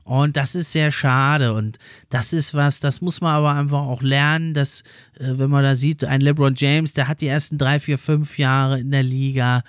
[0.04, 1.54] Und das ist sehr schade.
[1.54, 1.78] Und
[2.10, 4.82] das ist was, das muss man aber einfach auch lernen, dass,
[5.18, 8.38] äh, wenn man da sieht, ein LeBron James, der hat die ersten drei, vier, fünf
[8.38, 9.64] Jahre in der Liga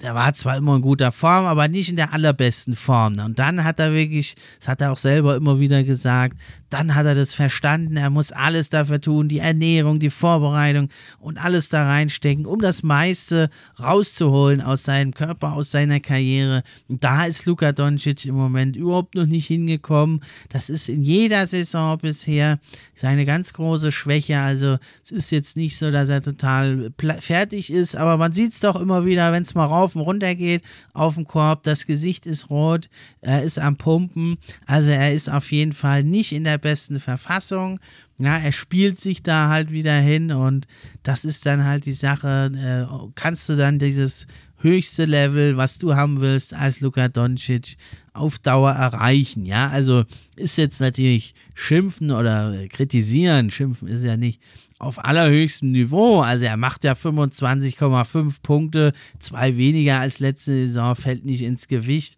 [0.00, 3.14] der war zwar immer in guter Form, aber nicht in der allerbesten Form.
[3.18, 6.36] Und dann hat er wirklich, das hat er auch selber immer wieder gesagt,
[6.70, 10.88] dann hat er das verstanden, er muss alles dafür tun, die Ernährung, die Vorbereitung
[11.18, 13.50] und alles da reinstecken, um das meiste
[13.80, 16.62] rauszuholen aus seinem Körper, aus seiner Karriere.
[16.88, 20.20] Und da ist Luka Doncic im Moment überhaupt noch nicht hingekommen.
[20.50, 22.58] Das ist in jeder Saison bisher
[22.94, 24.38] seine ganz große Schwäche.
[24.38, 26.90] Also es ist jetzt nicht so, dass er total
[27.20, 30.34] fertig ist, aber man sieht es doch immer wieder, wenn es mal rauf und runter
[30.34, 30.62] geht
[30.92, 32.90] auf dem Korb, das Gesicht ist rot,
[33.20, 34.36] er ist am Pumpen.
[34.66, 37.80] Also er ist auf jeden Fall nicht in der besten Verfassung.
[38.18, 40.66] Ja, er spielt sich da halt wieder hin und
[41.02, 42.50] das ist dann halt die Sache.
[42.54, 44.26] Äh, kannst du dann dieses
[44.58, 47.76] höchste Level, was du haben willst, als Luka Doncic
[48.12, 49.44] auf Dauer erreichen?
[49.44, 50.04] Ja, also
[50.36, 53.50] ist jetzt natürlich schimpfen oder kritisieren.
[53.50, 54.40] Schimpfen ist ja nicht
[54.78, 56.20] auf allerhöchstem Niveau.
[56.20, 62.16] Also er macht ja 25,5 Punkte, zwei weniger als letzte Saison, fällt nicht ins Gewicht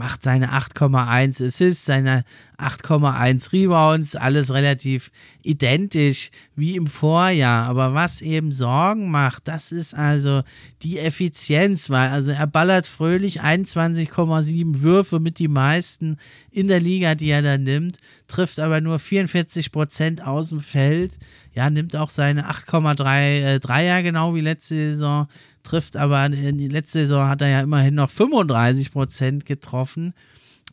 [0.00, 2.24] macht seine 8,1 Assists, seine
[2.56, 5.10] 8,1 Rebounds, alles relativ
[5.42, 7.68] identisch wie im Vorjahr.
[7.68, 10.42] Aber was eben Sorgen macht, das ist also
[10.82, 16.16] die Effizienz, weil also er ballert fröhlich 21,7 Würfe mit die meisten
[16.50, 21.18] in der Liga, die er da nimmt, trifft aber nur 44 Prozent aus dem Feld.
[21.52, 25.28] Ja, nimmt auch seine 8,3 äh, Dreier genau wie letzte Saison
[25.62, 30.14] trifft aber in die letzte Saison hat er ja immerhin noch 35 Prozent getroffen.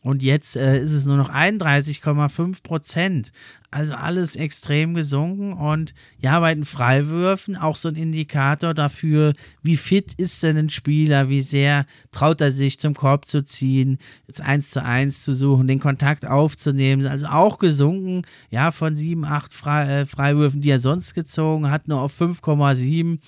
[0.00, 3.32] Und jetzt äh, ist es nur noch 31,5 Prozent.
[3.70, 5.52] Also alles extrem gesunken.
[5.52, 10.70] Und ja, bei den Freiwürfen auch so ein Indikator dafür, wie fit ist denn ein
[10.70, 15.34] Spieler, wie sehr traut er sich zum Korb zu ziehen, jetzt eins zu eins zu
[15.34, 17.06] suchen, den Kontakt aufzunehmen.
[17.06, 21.88] Also auch gesunken, ja, von 7, 8 Fre äh, Freiwürfen, die er sonst gezogen hat,
[21.88, 23.18] nur auf 5,7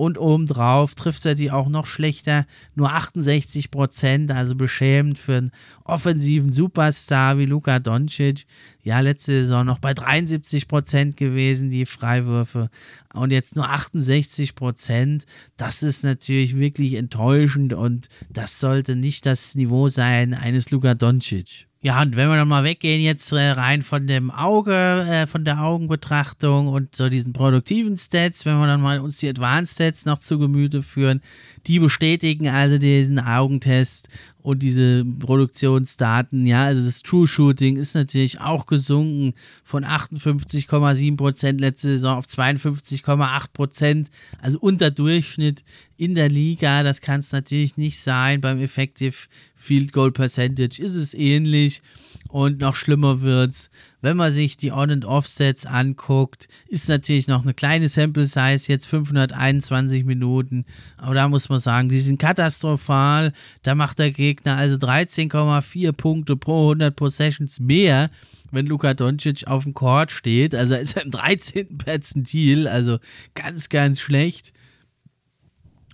[0.00, 5.50] und obendrauf trifft er die auch noch schlechter, nur 68 Prozent, also beschämend für einen
[5.84, 8.46] offensiven Superstar wie Luka Doncic.
[8.82, 12.70] Ja, letzte Saison noch bei 73 Prozent gewesen, die Freiwürfe.
[13.12, 15.26] Und jetzt nur 68 Prozent.
[15.58, 21.66] Das ist natürlich wirklich enttäuschend und das sollte nicht das Niveau sein eines Luka Doncic.
[21.82, 25.46] Ja, und wenn wir dann mal weggehen jetzt äh, rein von dem Auge, äh, von
[25.46, 30.04] der Augenbetrachtung und so diesen produktiven Stats, wenn wir dann mal uns die Advanced Stats
[30.04, 31.22] noch zu Gemüte führen,
[31.66, 34.10] die bestätigen also diesen Augentest
[34.42, 41.88] und diese Produktionsdaten, ja, also das True Shooting ist natürlich auch gesunken von 58,7% letzte
[41.88, 44.06] Saison auf 52,8%,
[44.40, 45.62] also unter Durchschnitt
[45.96, 46.82] in der Liga.
[46.82, 48.40] Das kann es natürlich nicht sein.
[48.40, 49.16] Beim Effective
[49.60, 51.82] Field Goal Percentage ist es ähnlich.
[52.28, 57.42] Und noch schlimmer wird's, wenn man sich die On- und Offsets anguckt, ist natürlich noch
[57.42, 60.64] eine kleine Sample Size, jetzt 521 Minuten.
[60.96, 63.32] Aber da muss man sagen, die sind katastrophal.
[63.62, 68.10] Da macht der Gegner also 13,4 Punkte pro 100 Possessions mehr,
[68.50, 70.54] wenn Luka Doncic auf dem Court steht.
[70.54, 71.76] Also ist er im 13.
[71.76, 72.98] Perzentil, also
[73.34, 74.52] ganz, ganz schlecht.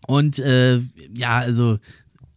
[0.06, 0.80] Und äh,
[1.16, 1.78] ja, also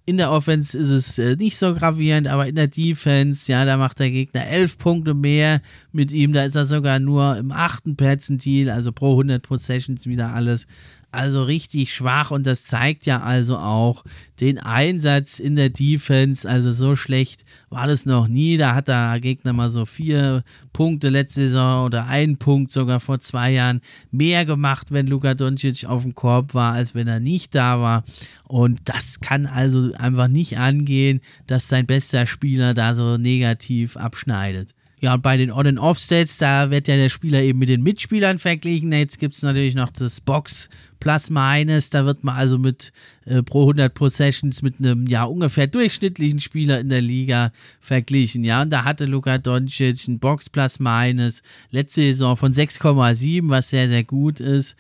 [0.10, 3.78] in der Offense ist es äh, nicht so gravierend, aber in der Defense, ja, da
[3.78, 6.34] macht der Gegner elf Punkte mehr mit ihm.
[6.34, 10.66] Da ist er sogar nur im achten Perzentil, also pro 100 Possessions wieder alles
[11.12, 14.03] also richtig schwach und das zeigt ja also auch
[14.39, 16.47] den Einsatz in der Defense.
[16.47, 18.57] Also so schlecht war das noch nie.
[18.57, 23.20] Da hat der Gegner mal so vier Punkte letzte Saison oder einen Punkt sogar vor
[23.20, 23.82] zwei Jahren
[24.12, 28.03] mehr gemacht, wenn Luka Doncic auf dem Korb war, als wenn er nicht da war.
[28.47, 34.76] Und das kann also einfach nicht angehen, dass sein bester Spieler da so negativ abschneidet.
[35.02, 38.91] Ja, und bei den On-and-Off-Stats, da wird ja der Spieler eben mit den Mitspielern verglichen.
[38.91, 40.70] Jetzt gibt es natürlich noch das Box
[41.00, 41.89] plus minus.
[41.89, 42.91] Da wird man also mit
[43.26, 48.43] äh, pro 100 Possessions mit einem ja ungefähr durchschnittlichen Spieler in der Liga verglichen.
[48.43, 53.70] Ja, und da hatte Luka Doncic ein Box plus minus letzte Saison von 6,7, was
[53.70, 54.76] sehr, sehr gut ist.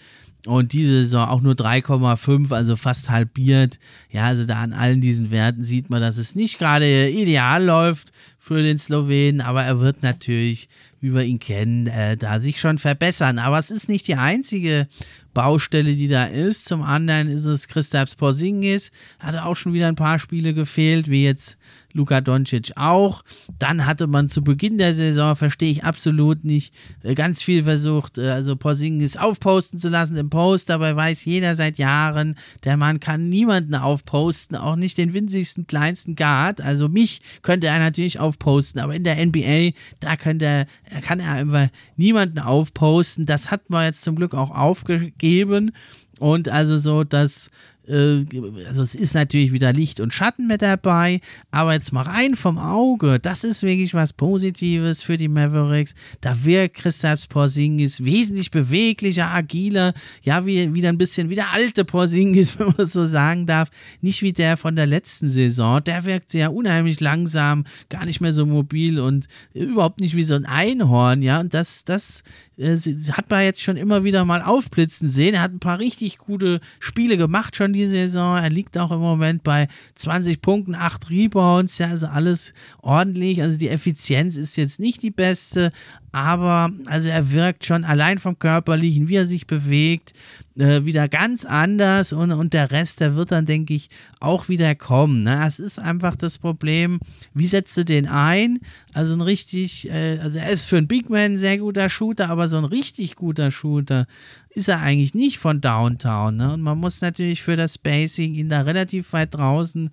[0.45, 3.77] Und diese Saison auch nur 3,5, also fast halbiert.
[4.09, 8.11] Ja, also da an allen diesen Werten sieht man, dass es nicht gerade ideal läuft
[8.49, 10.69] für den Slowenen, aber er wird natürlich,
[11.01, 13.37] wie wir ihn kennen, äh, da sich schon verbessern.
[13.37, 14.87] Aber es ist nicht die einzige
[15.35, 16.65] Baustelle, die da ist.
[16.65, 18.89] Zum anderen ist es Christaps Porzingis,
[19.19, 21.59] hat auch schon wieder ein paar Spiele gefehlt, wie jetzt
[21.93, 23.23] Luka Doncic auch.
[23.57, 26.73] Dann hatte man zu Beginn der Saison, verstehe ich absolut nicht,
[27.03, 30.69] äh, ganz viel versucht, äh, also Porzingis aufposten zu lassen im Post.
[30.69, 36.15] Dabei weiß jeder seit Jahren, der Mann kann niemanden aufposten, auch nicht den winzigsten, kleinsten
[36.15, 36.61] Guard.
[36.61, 40.67] Also mich könnte er natürlich aufposten, aber in der NBA, da könnte er,
[41.01, 41.67] kann er einfach
[41.97, 43.25] niemanden aufposten.
[43.25, 45.71] Das hat man jetzt zum Glück auch aufgegeben.
[46.19, 47.49] Und also so, dass
[47.89, 48.25] äh,
[48.67, 51.21] also es ist natürlich wieder Licht und Schatten mit dabei,
[51.51, 55.93] aber jetzt mal rein vom Auge, das ist wirklich was Positives für die Mavericks.
[56.21, 61.85] Da wirkt Christaps Porzingis wesentlich beweglicher, agiler, ja, wie, wieder ein bisschen wie der alte
[61.85, 63.69] Porzingis, wenn man das so sagen darf.
[64.01, 65.83] Nicht wie der von der letzten Saison.
[65.83, 70.35] Der wirkt sehr unheimlich langsam, gar nicht mehr so mobil und überhaupt nicht wie so
[70.35, 71.39] ein Einhorn, ja.
[71.39, 72.23] Und das, das
[72.57, 72.77] äh,
[73.11, 75.35] hat man jetzt schon immer wieder mal aufblitzen sehen.
[75.35, 78.37] Er hat ein paar richtig gute Spiele gemacht schon die Saison.
[78.37, 83.41] Er liegt auch im Moment bei 20 Punkten, 8 Rebounds, ja, also alles ordentlich.
[83.41, 85.71] Also die Effizienz ist jetzt nicht die beste,
[86.11, 90.13] aber also er wirkt schon allein vom Körperlichen, wie er sich bewegt,
[90.59, 93.89] äh, wieder ganz anders und, und der Rest, der wird dann, denke ich,
[94.19, 95.23] auch wieder kommen.
[95.23, 95.43] Ne?
[95.47, 96.99] Es ist einfach das Problem,
[97.33, 98.59] wie setzt du den ein?
[98.93, 102.29] Also ein richtig, äh, also er ist für einen Big Man ein sehr guter Shooter,
[102.29, 104.07] aber so ein richtig guter Shooter
[104.49, 106.37] ist er eigentlich nicht von Downtown.
[106.37, 106.53] Ne?
[106.53, 109.89] Und man muss natürlich für das Spacing ihn da relativ weit draußen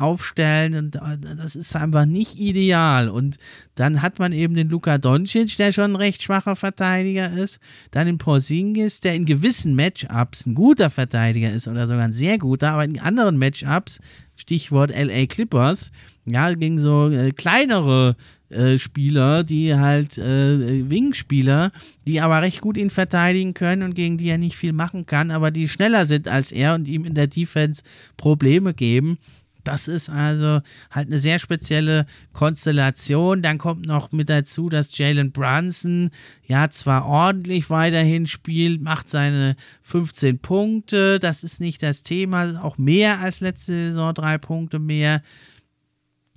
[0.00, 3.08] aufstellen und äh, das ist einfach nicht ideal.
[3.08, 3.36] Und
[3.74, 8.06] dann hat man eben den Luka Doncic, der schon ein recht schwacher Verteidiger ist, dann
[8.06, 12.72] den Porzingis, der in gewissen Matchups ein guter Verteidiger ist oder sogar ein sehr guter,
[12.72, 14.00] aber in anderen Matchups,
[14.36, 15.90] Stichwort LA Clippers,
[16.24, 18.16] ja, gegen so äh, kleinere
[18.50, 21.70] äh, Spieler, die halt äh, Wing-Spieler,
[22.06, 25.30] die aber recht gut ihn verteidigen können und gegen die er nicht viel machen kann,
[25.30, 27.82] aber die schneller sind als er und ihm in der Defense
[28.16, 29.18] Probleme geben.
[29.64, 33.42] Das ist also halt eine sehr spezielle Konstellation.
[33.42, 36.10] Dann kommt noch mit dazu, dass Jalen Brunson
[36.46, 41.18] ja zwar ordentlich weiterhin spielt, macht seine 15 Punkte.
[41.18, 45.22] Das ist nicht das Thema, auch mehr als letzte Saison, drei Punkte mehr.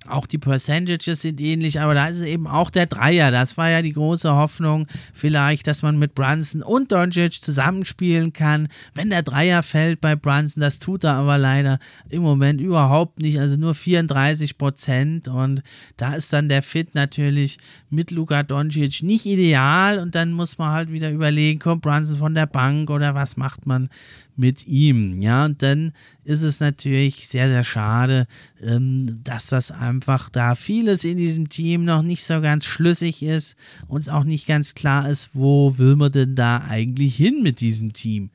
[0.08, 3.32] Auch die Percentages sind ähnlich, aber da ist es eben auch der Dreier.
[3.32, 8.68] Das war ja die große Hoffnung, vielleicht, dass man mit Brunson und Doncic zusammenspielen kann.
[8.94, 11.80] Wenn der Dreier fällt bei Brunson, das tut er aber leider
[12.10, 13.40] im Moment überhaupt nicht.
[13.40, 15.28] Also nur 34 Prozent.
[15.28, 15.64] Und
[15.98, 17.58] da ist dann der Fit natürlich
[17.90, 20.00] mit Luka Doncic nicht ideal.
[20.00, 23.66] Und dann muss man halt wieder überlegen, kommt Brunson von der Bank oder was macht
[23.66, 23.90] man
[24.36, 25.22] mit ihm.
[25.22, 25.92] Ja, und dann
[26.24, 28.28] ist es natürlich sehr, sehr schade,
[28.62, 33.56] ähm, dass das einfach da vieles in diesem Team noch nicht so ganz schlüssig ist
[33.88, 37.94] und auch nicht ganz klar ist, wo will man denn da eigentlich hin mit diesem
[37.94, 38.30] Team.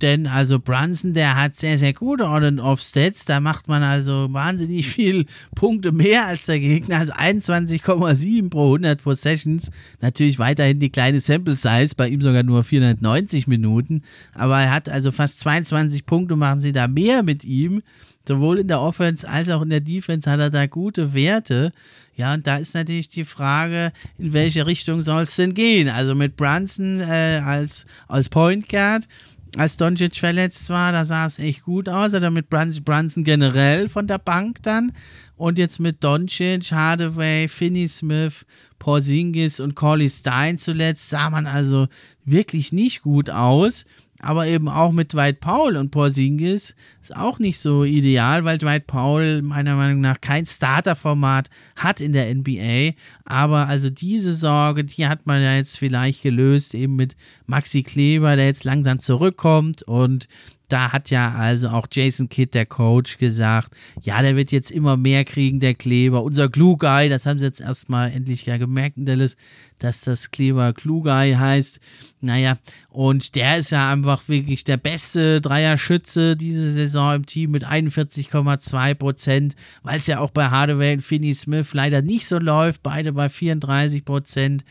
[0.00, 3.24] Denn also Brunson, der hat sehr, sehr gute On-and-Off-Stats.
[3.24, 6.98] Da macht man also wahnsinnig viel Punkte mehr als der Gegner.
[6.98, 9.70] Also 21,7 pro 100 Possessions.
[10.00, 14.02] Natürlich weiterhin die kleine Sample-Size, bei ihm sogar nur 490 Minuten.
[14.34, 17.82] Aber er hat also fast 22 Punkte, machen sie da mehr mit ihm.
[18.26, 21.72] Sowohl in der Offense als auch in der Defense hat er da gute Werte.
[22.14, 25.88] Ja, und da ist natürlich die Frage, in welche Richtung soll es denn gehen?
[25.88, 29.08] Also mit Brunson äh, als, als Point Guard
[29.56, 32.14] als Doncic verletzt war, da sah es echt gut aus.
[32.14, 34.92] Oder mit Brunson generell von der Bank dann.
[35.36, 38.46] Und jetzt mit Doncic, Hardaway, Finney Smith,
[38.78, 41.88] Porzingis und Corley Stein zuletzt sah man also
[42.24, 43.84] wirklich nicht gut aus
[44.22, 48.86] aber eben auch mit Dwight Powell und Porzingis ist auch nicht so ideal, weil Dwight
[48.86, 52.92] Powell meiner Meinung nach kein Starterformat hat in der NBA.
[53.24, 57.16] Aber also diese Sorge, die hat man ja jetzt vielleicht gelöst, eben mit
[57.46, 60.28] Maxi Kleber, der jetzt langsam zurückkommt und
[60.72, 64.96] da hat ja also auch Jason Kidd, der Coach, gesagt, ja, der wird jetzt immer
[64.96, 66.22] mehr kriegen, der Kleber.
[66.22, 69.36] Unser Glue Guy, das haben sie jetzt erstmal endlich ja gemerkt in Dallas,
[69.80, 71.78] dass das Kleber Glue Guy heißt.
[72.22, 72.56] Naja,
[72.88, 78.94] und der ist ja einfach wirklich der beste Dreier-Schütze diese Saison im Team mit 41,2
[78.94, 83.12] Prozent, weil es ja auch bei Hardaway und Finney Smith leider nicht so läuft, beide
[83.12, 84.64] bei 34 Prozent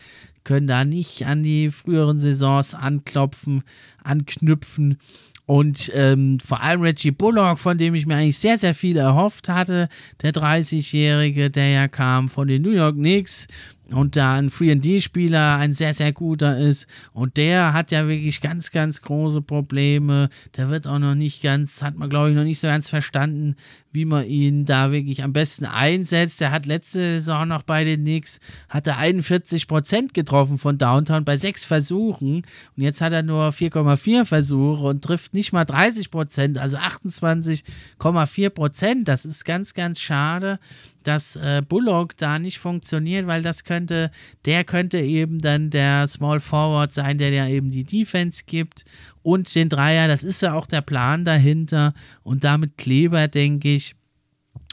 [0.44, 3.62] können da nicht an die früheren Saisons anklopfen,
[4.02, 4.98] anknüpfen.
[5.46, 9.48] Und ähm, vor allem Reggie Bullock, von dem ich mir eigentlich sehr, sehr viel erhofft
[9.48, 9.88] hatte,
[10.22, 13.48] der 30-Jährige, der ja kam von den New York Knicks,
[13.92, 18.70] und da ein Free-and-D-Spieler ein sehr, sehr guter ist und der hat ja wirklich ganz,
[18.70, 20.28] ganz große Probleme.
[20.56, 23.56] Der wird auch noch nicht ganz, hat man glaube ich noch nicht so ganz verstanden,
[23.92, 26.40] wie man ihn da wirklich am besten einsetzt.
[26.40, 31.24] Der hat letzte Saison noch bei den Knicks, hat er 41 Prozent getroffen von Downtown
[31.24, 32.42] bei sechs Versuchen
[32.76, 38.50] und jetzt hat er nur 4,4 Versuche und trifft nicht mal 30 Prozent, also 28,4
[38.50, 39.08] Prozent.
[39.08, 40.58] Das ist ganz, ganz schade
[41.02, 44.10] dass äh, Bullock da nicht funktioniert, weil das könnte,
[44.44, 48.84] der könnte eben dann der Small Forward sein, der ja eben die Defense gibt
[49.22, 53.94] und den Dreier, das ist ja auch der Plan dahinter und damit Kleber, denke ich,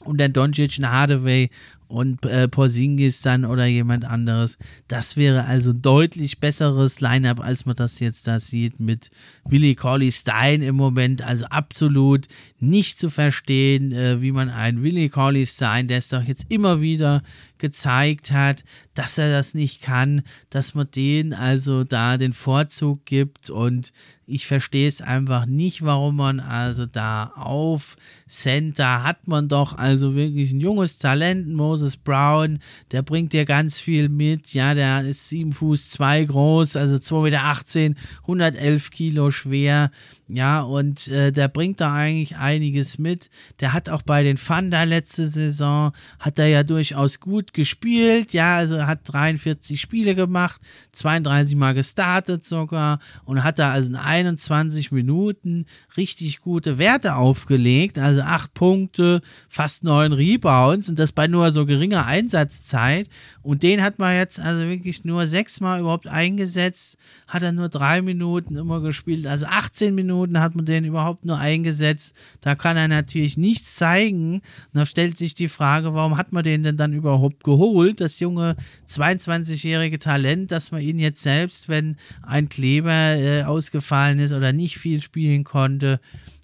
[0.03, 1.49] und dann Doncic und Hardaway
[1.89, 4.57] und äh, Porzingis dann oder jemand anderes.
[4.87, 9.09] Das wäre also deutlich besseres Lineup, als man das jetzt da sieht mit
[9.49, 11.21] Willie Corley Stein im Moment.
[11.21, 12.27] Also absolut
[12.59, 16.81] nicht zu verstehen, äh, wie man einen Willie Corley Stein, der es doch jetzt immer
[16.81, 17.23] wieder
[17.59, 23.49] gezeigt hat, dass er das nicht kann, dass man den also da den Vorzug gibt
[23.49, 23.91] und
[24.25, 27.97] ich verstehe es einfach nicht, warum man also da auf
[28.29, 32.59] Center hat man doch also wirklich ein junges Talent, Moses Brown,
[32.91, 37.89] der bringt dir ganz viel mit, ja, der ist 7 Fuß 2 groß, also 2,18
[37.89, 39.91] Meter, 111 Kilo schwer,
[40.31, 43.31] ja, und äh, der bringt da eigentlich einiges mit.
[43.61, 48.31] Der hat auch bei den Thunder letzte Saison, hat er ja durchaus gut gespielt.
[48.31, 50.61] Ja, also hat 43 Spiele gemacht,
[50.91, 55.65] 32 Mal gestartet sogar und hat da also in 21 Minuten
[55.97, 57.97] richtig gute Werte aufgelegt.
[57.97, 63.09] Also 8 Punkte, fast 9 Rebounds und das bei nur so geringer Einsatzzeit.
[63.41, 68.03] Und den hat man jetzt also wirklich nur sechsmal überhaupt eingesetzt, hat er nur drei
[68.03, 72.13] Minuten immer gespielt, also 18 Minuten hat man den überhaupt nur eingesetzt.
[72.41, 74.35] Da kann er natürlich nichts zeigen.
[74.35, 74.43] Und
[74.73, 78.55] da stellt sich die Frage, warum hat man den denn dann überhaupt geholt, das junge
[78.87, 84.77] 22-jährige Talent, dass man ihn jetzt selbst, wenn ein Kleber äh, ausgefallen ist oder nicht
[84.77, 85.99] viel spielen konnte,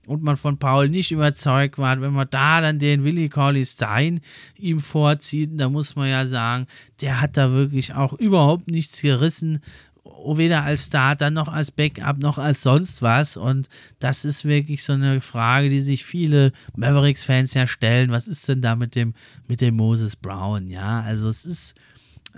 [0.08, 4.22] und man von Paul nicht überzeugt war, wenn man da dann den Willi Corley Stein
[4.58, 6.68] ihm vorzieht, da muss man ja sagen,
[7.02, 9.60] der hat da wirklich auch überhaupt nichts gerissen,
[10.06, 13.38] weder als Starter noch als Backup noch als sonst was.
[13.38, 18.12] Und das ist wirklich so eine Frage, die sich viele Mavericks-Fans ja stellen.
[18.12, 19.14] Was ist denn da mit dem,
[19.48, 20.68] mit dem Moses Brown?
[20.68, 21.76] Ja, also es ist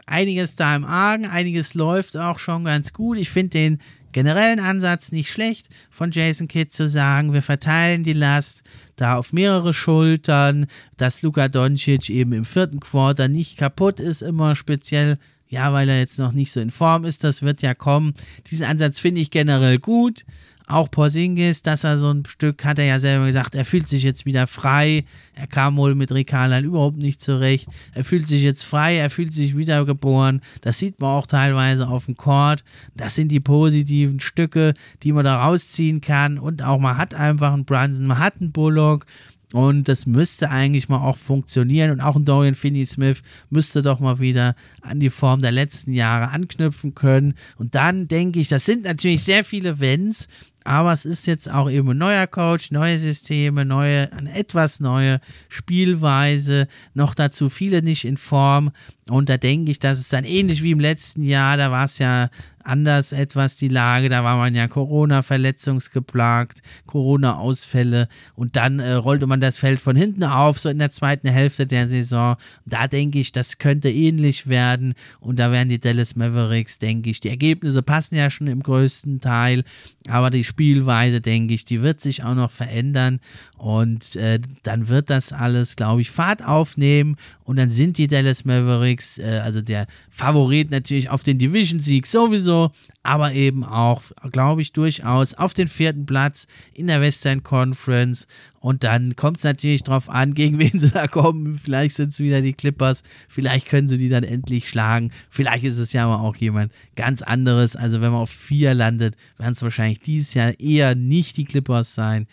[0.06, 3.18] einiges da im Argen, einiges läuft auch schon ganz gut.
[3.18, 3.80] Ich finde den
[4.14, 8.64] generellen Ansatz nicht schlecht von Jason Kidd zu sagen, wir verteilen die Last
[8.96, 10.66] da auf mehrere Schultern,
[10.96, 15.20] dass Luka Doncic eben im vierten Quarter nicht kaputt ist, immer speziell
[15.50, 18.14] ja, weil er jetzt noch nicht so in Form ist, das wird ja kommen.
[18.50, 20.26] Diesen Ansatz finde ich generell gut.
[20.70, 24.04] Auch Porzingis, dass er so ein Stück, hat er ja selber gesagt, er fühlt sich
[24.04, 25.06] jetzt wieder frei.
[25.34, 27.70] Er kam wohl mit Rikalan überhaupt nicht zurecht.
[27.94, 30.42] Er fühlt sich jetzt frei, er fühlt sich wiedergeboren.
[30.60, 32.66] Das sieht man auch teilweise auf dem Court.
[32.96, 34.74] Das sind die positiven Stücke,
[35.04, 36.38] die man da rausziehen kann.
[36.38, 39.06] Und auch man hat einfach einen Brunson, man hat einen Bullock.
[39.54, 41.92] Und das müsste eigentlich mal auch funktionieren.
[41.92, 46.32] Und auch ein Dorian Finney-Smith müsste doch mal wieder an die Form der letzten Jahre
[46.32, 47.34] anknüpfen können.
[47.58, 50.28] Und dann denke ich, das sind natürlich sehr viele Wenns,
[50.68, 55.22] aber es ist jetzt auch eben ein neuer Coach, neue Systeme, neue, eine etwas neue
[55.48, 58.72] Spielweise, noch dazu viele nicht in Form.
[59.10, 62.00] Und da denke ich, dass es dann ähnlich wie im letzten Jahr, da war es
[62.00, 62.30] ja
[62.68, 64.10] anders etwas die Lage.
[64.10, 70.24] Da war man ja Corona-verletzungsgeplagt, Corona-Ausfälle und dann äh, rollte man das Feld von hinten
[70.24, 72.36] auf, so in der zweiten Hälfte der Saison.
[72.66, 74.94] Da denke ich, das könnte ähnlich werden.
[75.20, 79.22] Und da werden die Dallas Mavericks, denke ich, die Ergebnisse passen ja schon im größten
[79.22, 79.64] Teil,
[80.10, 83.20] aber die Spielweise, denke ich, die wird sich auch noch verändern.
[83.58, 87.16] Und äh, dann wird das alles, glaube ich, Fahrt aufnehmen.
[87.44, 92.57] Und dann sind die Dallas Mavericks, äh, also der Favorit natürlich auf den Division-Sieg sowieso
[93.04, 98.28] aber eben auch, glaube ich, durchaus auf den vierten Platz in der Western Conference.
[98.60, 101.58] Und dann kommt es natürlich drauf an, gegen wen sie da kommen.
[101.58, 105.12] Vielleicht sind es wieder die Clippers, vielleicht können sie die dann endlich schlagen.
[105.30, 107.76] Vielleicht ist es ja aber auch jemand ganz anderes.
[107.76, 111.96] Also wenn man auf vier landet, werden es wahrscheinlich dieses Jahr eher nicht die Clippers
[111.96, 112.28] sein.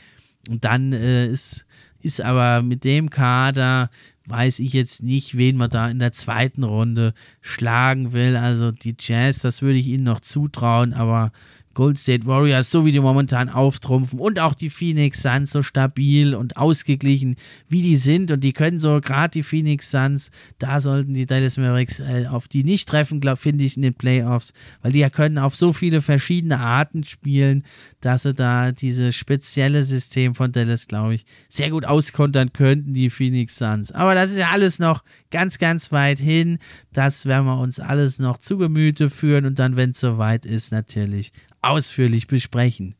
[0.49, 1.65] Und dann äh, ist,
[2.05, 3.91] ist aber mit dem Kader
[4.27, 8.37] weiß ich jetzt nicht, wen man da in der zweiten Runde schlagen will.
[8.37, 11.31] Also die Jazz, das würde ich ihnen noch zutrauen, aber
[11.75, 16.35] Gold State Warriors, so wie die momentan auftrumpfen und auch die Phoenix Suns so stabil
[16.35, 17.37] und ausgeglichen,
[17.69, 21.57] wie die sind und die können so, gerade die Phoenix Suns, da sollten die Dallas
[21.57, 24.53] Mavericks äh, auf die nicht treffen, finde ich, in den Playoffs,
[24.83, 27.65] weil die ja können auf so viele verschiedene Arten spielen,
[28.01, 33.11] dass sie da dieses spezielle System von Dallas, glaube ich, sehr gut auskontern könnten, die
[33.11, 33.93] Phoenix Suns.
[33.93, 36.59] Aber das ist ja alles noch ganz, ganz weit hin.
[36.93, 40.71] Das werden wir uns alles noch zu Gemüte führen und dann, wenn es soweit ist,
[40.71, 41.33] natürlich
[41.65, 42.95] ausführlich besprechen.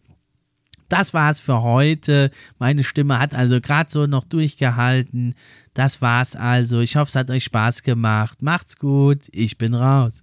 [0.89, 2.31] Das war's für heute.
[2.59, 5.35] Meine Stimme hat also gerade so noch durchgehalten.
[5.73, 6.81] Das war's also.
[6.81, 8.43] Ich hoffe, es hat euch Spaß gemacht.
[8.43, 9.23] Macht's gut.
[9.33, 10.23] Ich bin raus.